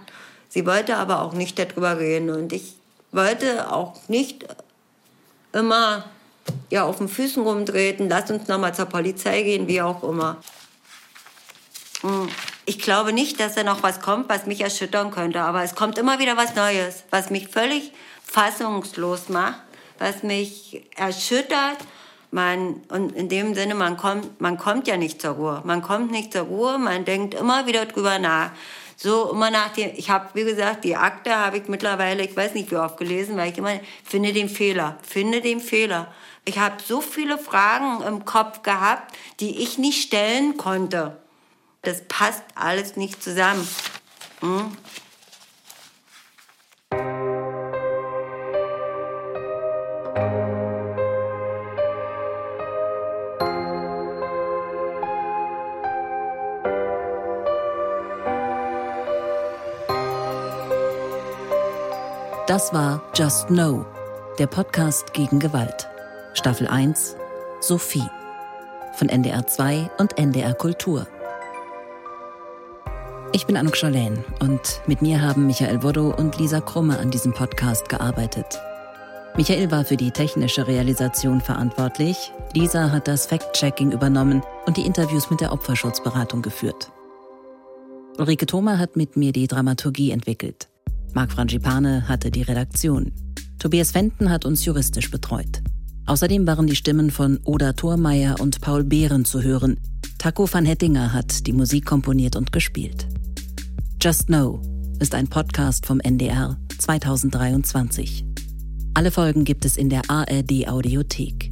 Sie 0.49 0.65
wollte 0.65 0.97
aber 0.97 1.21
auch 1.21 1.33
nicht 1.33 1.57
darüber 1.57 1.97
reden. 1.97 2.29
Und 2.29 2.51
ich 2.51 2.75
wollte 3.11 3.71
auch 3.71 3.95
nicht 4.09 4.45
immer 5.53 6.05
ja, 6.69 6.83
auf 6.83 6.97
den 6.97 7.07
Füßen 7.07 7.41
rumtreten, 7.43 8.09
lass 8.09 8.29
uns 8.31 8.47
nochmal 8.47 8.73
zur 8.73 8.85
Polizei 8.85 9.43
gehen, 9.43 9.67
wie 9.67 9.81
auch 9.81 10.03
immer. 10.03 10.37
Hm. 12.01 12.27
Ich 12.65 12.79
glaube 12.79 13.11
nicht, 13.11 13.39
dass 13.39 13.55
da 13.55 13.63
noch 13.63 13.83
was 13.83 13.99
kommt, 13.99 14.29
was 14.29 14.45
mich 14.45 14.61
erschüttern 14.61 15.11
könnte, 15.11 15.41
aber 15.41 15.63
es 15.63 15.75
kommt 15.75 15.97
immer 15.97 16.19
wieder 16.19 16.37
was 16.37 16.55
Neues, 16.55 17.03
was 17.09 17.29
mich 17.29 17.49
völlig 17.49 17.91
fassungslos 18.23 19.29
macht, 19.29 19.59
was 19.99 20.23
mich 20.23 20.83
erschüttert. 20.95 21.77
Man, 22.31 22.81
und 22.89 23.11
in 23.11 23.29
dem 23.29 23.53
Sinne, 23.53 23.75
man 23.75 23.95
kommt, 23.95 24.41
man 24.41 24.57
kommt 24.57 24.87
ja 24.87 24.97
nicht 24.97 25.21
zur 25.21 25.31
Ruhe. 25.31 25.61
Man 25.65 25.83
kommt 25.83 26.11
nicht 26.11 26.33
zur 26.33 26.43
Ruhe, 26.43 26.79
man 26.79 27.05
denkt 27.05 27.35
immer 27.35 27.67
wieder 27.67 27.85
drüber 27.85 28.17
nach 28.17 28.51
so 29.03 29.31
immer 29.31 29.51
nach 29.51 29.73
dem, 29.73 29.91
ich 29.95 30.09
habe, 30.09 30.29
wie 30.33 30.45
gesagt, 30.45 30.83
die 30.83 30.95
Akte 30.95 31.35
habe 31.35 31.57
ich 31.57 31.67
mittlerweile, 31.67 32.23
ich 32.23 32.35
weiß 32.35 32.53
nicht 32.53 32.71
wie 32.71 32.77
oft 32.77 32.97
gelesen, 32.97 33.35
weil 33.37 33.51
ich 33.51 33.57
immer 33.57 33.79
finde 34.03 34.31
den 34.31 34.49
Fehler, 34.49 34.97
finde 35.03 35.41
den 35.41 35.59
Fehler. 35.59 36.13
Ich 36.45 36.57
habe 36.57 36.75
so 36.85 37.01
viele 37.01 37.37
Fragen 37.37 38.01
im 38.03 38.25
Kopf 38.25 38.63
gehabt, 38.63 39.15
die 39.39 39.61
ich 39.61 39.77
nicht 39.77 40.01
stellen 40.01 40.57
konnte. 40.57 41.17
Das 41.83 42.01
passt 42.07 42.43
alles 42.55 42.95
nicht 42.95 43.21
zusammen. 43.21 43.67
Hm? 44.39 44.77
Das 62.47 62.73
war 62.73 63.01
Just 63.13 63.47
Know, 63.47 63.85
der 64.39 64.47
Podcast 64.47 65.13
gegen 65.13 65.39
Gewalt. 65.39 65.89
Staffel 66.33 66.67
1 66.67 67.17
Sophie 67.59 68.07
von 68.93 69.09
NDR 69.09 69.45
2 69.45 69.89
und 69.97 70.17
NDR 70.17 70.53
Kultur. 70.53 71.07
Ich 73.35 73.47
bin 73.47 73.57
Anuk 73.57 73.75
Scholän 73.75 74.23
und 74.41 74.81
mit 74.85 75.01
mir 75.01 75.19
haben 75.19 75.47
Michael 75.47 75.81
Woddo 75.81 76.13
und 76.13 76.37
Lisa 76.37 76.61
Krumme 76.61 76.99
an 76.99 77.09
diesem 77.09 77.33
Podcast 77.33 77.89
gearbeitet. 77.89 78.45
Michael 79.35 79.71
war 79.71 79.85
für 79.85 79.97
die 79.97 80.11
technische 80.11 80.67
Realisation 80.67 81.41
verantwortlich, 81.41 82.31
Lisa 82.53 82.91
hat 82.91 83.07
das 83.07 83.25
Fact-Checking 83.25 83.91
übernommen 83.91 84.43
und 84.67 84.77
die 84.77 84.85
Interviews 84.85 85.31
mit 85.31 85.41
der 85.41 85.51
Opferschutzberatung 85.51 86.43
geführt. 86.43 86.91
Ulrike 88.19 88.45
Thoma 88.45 88.77
hat 88.77 88.95
mit 88.95 89.17
mir 89.17 89.31
die 89.31 89.47
Dramaturgie 89.47 90.11
entwickelt. 90.11 90.69
Marc 91.15 91.31
Frangipane 91.31 92.07
hatte 92.07 92.29
die 92.29 92.43
Redaktion. 92.43 93.13
Tobias 93.57 93.89
Fenton 93.89 94.29
hat 94.29 94.45
uns 94.45 94.63
juristisch 94.63 95.09
betreut. 95.09 95.63
Außerdem 96.05 96.45
waren 96.45 96.67
die 96.67 96.75
Stimmen 96.75 97.09
von 97.09 97.39
Oda 97.45 97.73
Thormeier 97.73 98.39
und 98.39 98.61
Paul 98.61 98.83
Behren 98.83 99.25
zu 99.25 99.41
hören. 99.41 99.79
Taco 100.19 100.47
van 100.49 100.65
Hettinger 100.65 101.13
hat 101.13 101.47
die 101.47 101.53
Musik 101.53 101.87
komponiert 101.87 102.35
und 102.35 102.51
gespielt. 102.51 103.07
Just 104.03 104.27
Know 104.27 104.61
ist 104.99 105.15
ein 105.15 105.29
Podcast 105.29 105.85
vom 105.85 106.01
NDR 106.01 106.57
2023. 106.77 108.25
Alle 108.95 109.11
Folgen 109.11 109.45
gibt 109.45 109.63
es 109.63 109.77
in 109.77 109.87
der 109.87 110.01
ARD 110.09 110.67
Audiothek. 110.67 111.49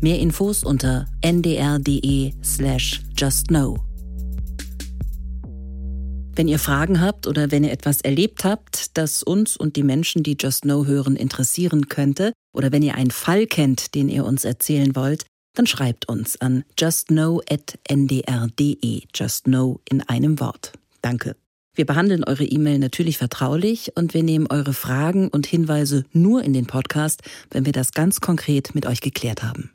Mehr 0.00 0.18
Infos 0.18 0.64
unter 0.64 1.04
ndr.de 1.20 2.32
slash 2.42 3.02
justknow. 3.14 3.78
Wenn 6.34 6.48
ihr 6.48 6.58
Fragen 6.58 7.02
habt 7.02 7.26
oder 7.26 7.50
wenn 7.50 7.62
ihr 7.62 7.72
etwas 7.72 8.00
erlebt 8.00 8.42
habt, 8.42 8.96
das 8.96 9.22
uns 9.22 9.58
und 9.58 9.76
die 9.76 9.82
Menschen, 9.82 10.22
die 10.22 10.38
Just 10.40 10.62
Know 10.62 10.86
hören, 10.86 11.14
interessieren 11.14 11.90
könnte, 11.90 12.32
oder 12.54 12.72
wenn 12.72 12.80
ihr 12.80 12.94
einen 12.94 13.10
Fall 13.10 13.44
kennt, 13.44 13.94
den 13.94 14.08
ihr 14.08 14.24
uns 14.24 14.46
erzählen 14.46 14.96
wollt, 14.96 15.26
dann 15.52 15.66
schreibt 15.66 16.08
uns 16.08 16.40
an 16.40 16.64
justknow.ndr.de. 16.80 19.02
Just 19.14 19.44
Know 19.44 19.82
in 19.90 20.00
einem 20.00 20.40
Wort. 20.40 20.72
Danke. 21.02 21.36
Wir 21.74 21.86
behandeln 21.86 22.24
eure 22.24 22.44
E-Mail 22.44 22.78
natürlich 22.78 23.16
vertraulich 23.16 23.92
und 23.96 24.12
wir 24.12 24.22
nehmen 24.22 24.46
eure 24.50 24.74
Fragen 24.74 25.28
und 25.28 25.46
Hinweise 25.46 26.04
nur 26.12 26.42
in 26.42 26.52
den 26.52 26.66
Podcast, 26.66 27.22
wenn 27.50 27.64
wir 27.64 27.72
das 27.72 27.92
ganz 27.92 28.20
konkret 28.20 28.74
mit 28.74 28.84
euch 28.84 29.00
geklärt 29.00 29.42
haben. 29.42 29.70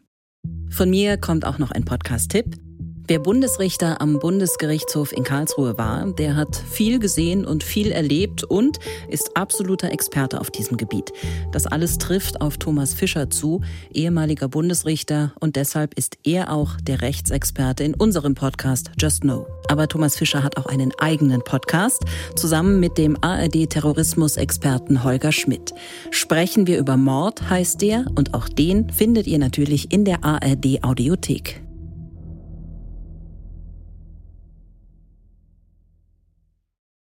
Von 0.69 0.89
mir 0.89 1.17
kommt 1.17 1.45
auch 1.45 1.57
noch 1.57 1.71
ein 1.71 1.85
Podcast-Tipp. 1.85 2.66
Wer 3.09 3.19
Bundesrichter 3.19 4.01
am 4.01 4.19
Bundesgerichtshof 4.19 5.13
in 5.13 5.23
Karlsruhe 5.23 5.77
war, 5.77 6.11
der 6.11 6.35
hat 6.35 6.57
viel 6.57 6.99
gesehen 6.99 7.45
und 7.45 7.63
viel 7.63 7.93
erlebt 7.93 8.43
und 8.43 8.79
ist 9.07 9.37
absoluter 9.37 9.93
Experte 9.93 10.41
auf 10.41 10.51
diesem 10.51 10.75
Gebiet. 10.75 11.13
Das 11.53 11.67
alles 11.67 11.99
trifft 11.99 12.41
auf 12.41 12.57
Thomas 12.57 12.93
Fischer 12.93 13.29
zu, 13.29 13.61
ehemaliger 13.93 14.49
Bundesrichter 14.49 15.31
und 15.39 15.55
deshalb 15.55 15.93
ist 15.93 16.17
er 16.25 16.51
auch 16.51 16.75
der 16.81 17.01
Rechtsexperte 17.01 17.85
in 17.85 17.93
unserem 17.93 18.35
Podcast 18.35 18.91
Just 18.99 19.21
Know. 19.21 19.47
Aber 19.69 19.87
Thomas 19.87 20.17
Fischer 20.17 20.43
hat 20.43 20.57
auch 20.57 20.65
einen 20.65 20.91
eigenen 20.99 21.41
Podcast 21.41 22.03
zusammen 22.35 22.81
mit 22.81 22.97
dem 22.97 23.15
ARD-Terrorismusexperten 23.23 25.05
Holger 25.05 25.31
Schmidt. 25.31 25.73
Sprechen 26.11 26.67
wir 26.67 26.77
über 26.77 26.97
Mord 26.97 27.49
heißt 27.49 27.81
der 27.81 28.03
und 28.15 28.33
auch 28.33 28.49
den 28.49 28.89
findet 28.89 29.27
ihr 29.27 29.39
natürlich 29.39 29.93
in 29.93 30.03
der 30.03 30.25
ARD-Audiothek. 30.25 31.66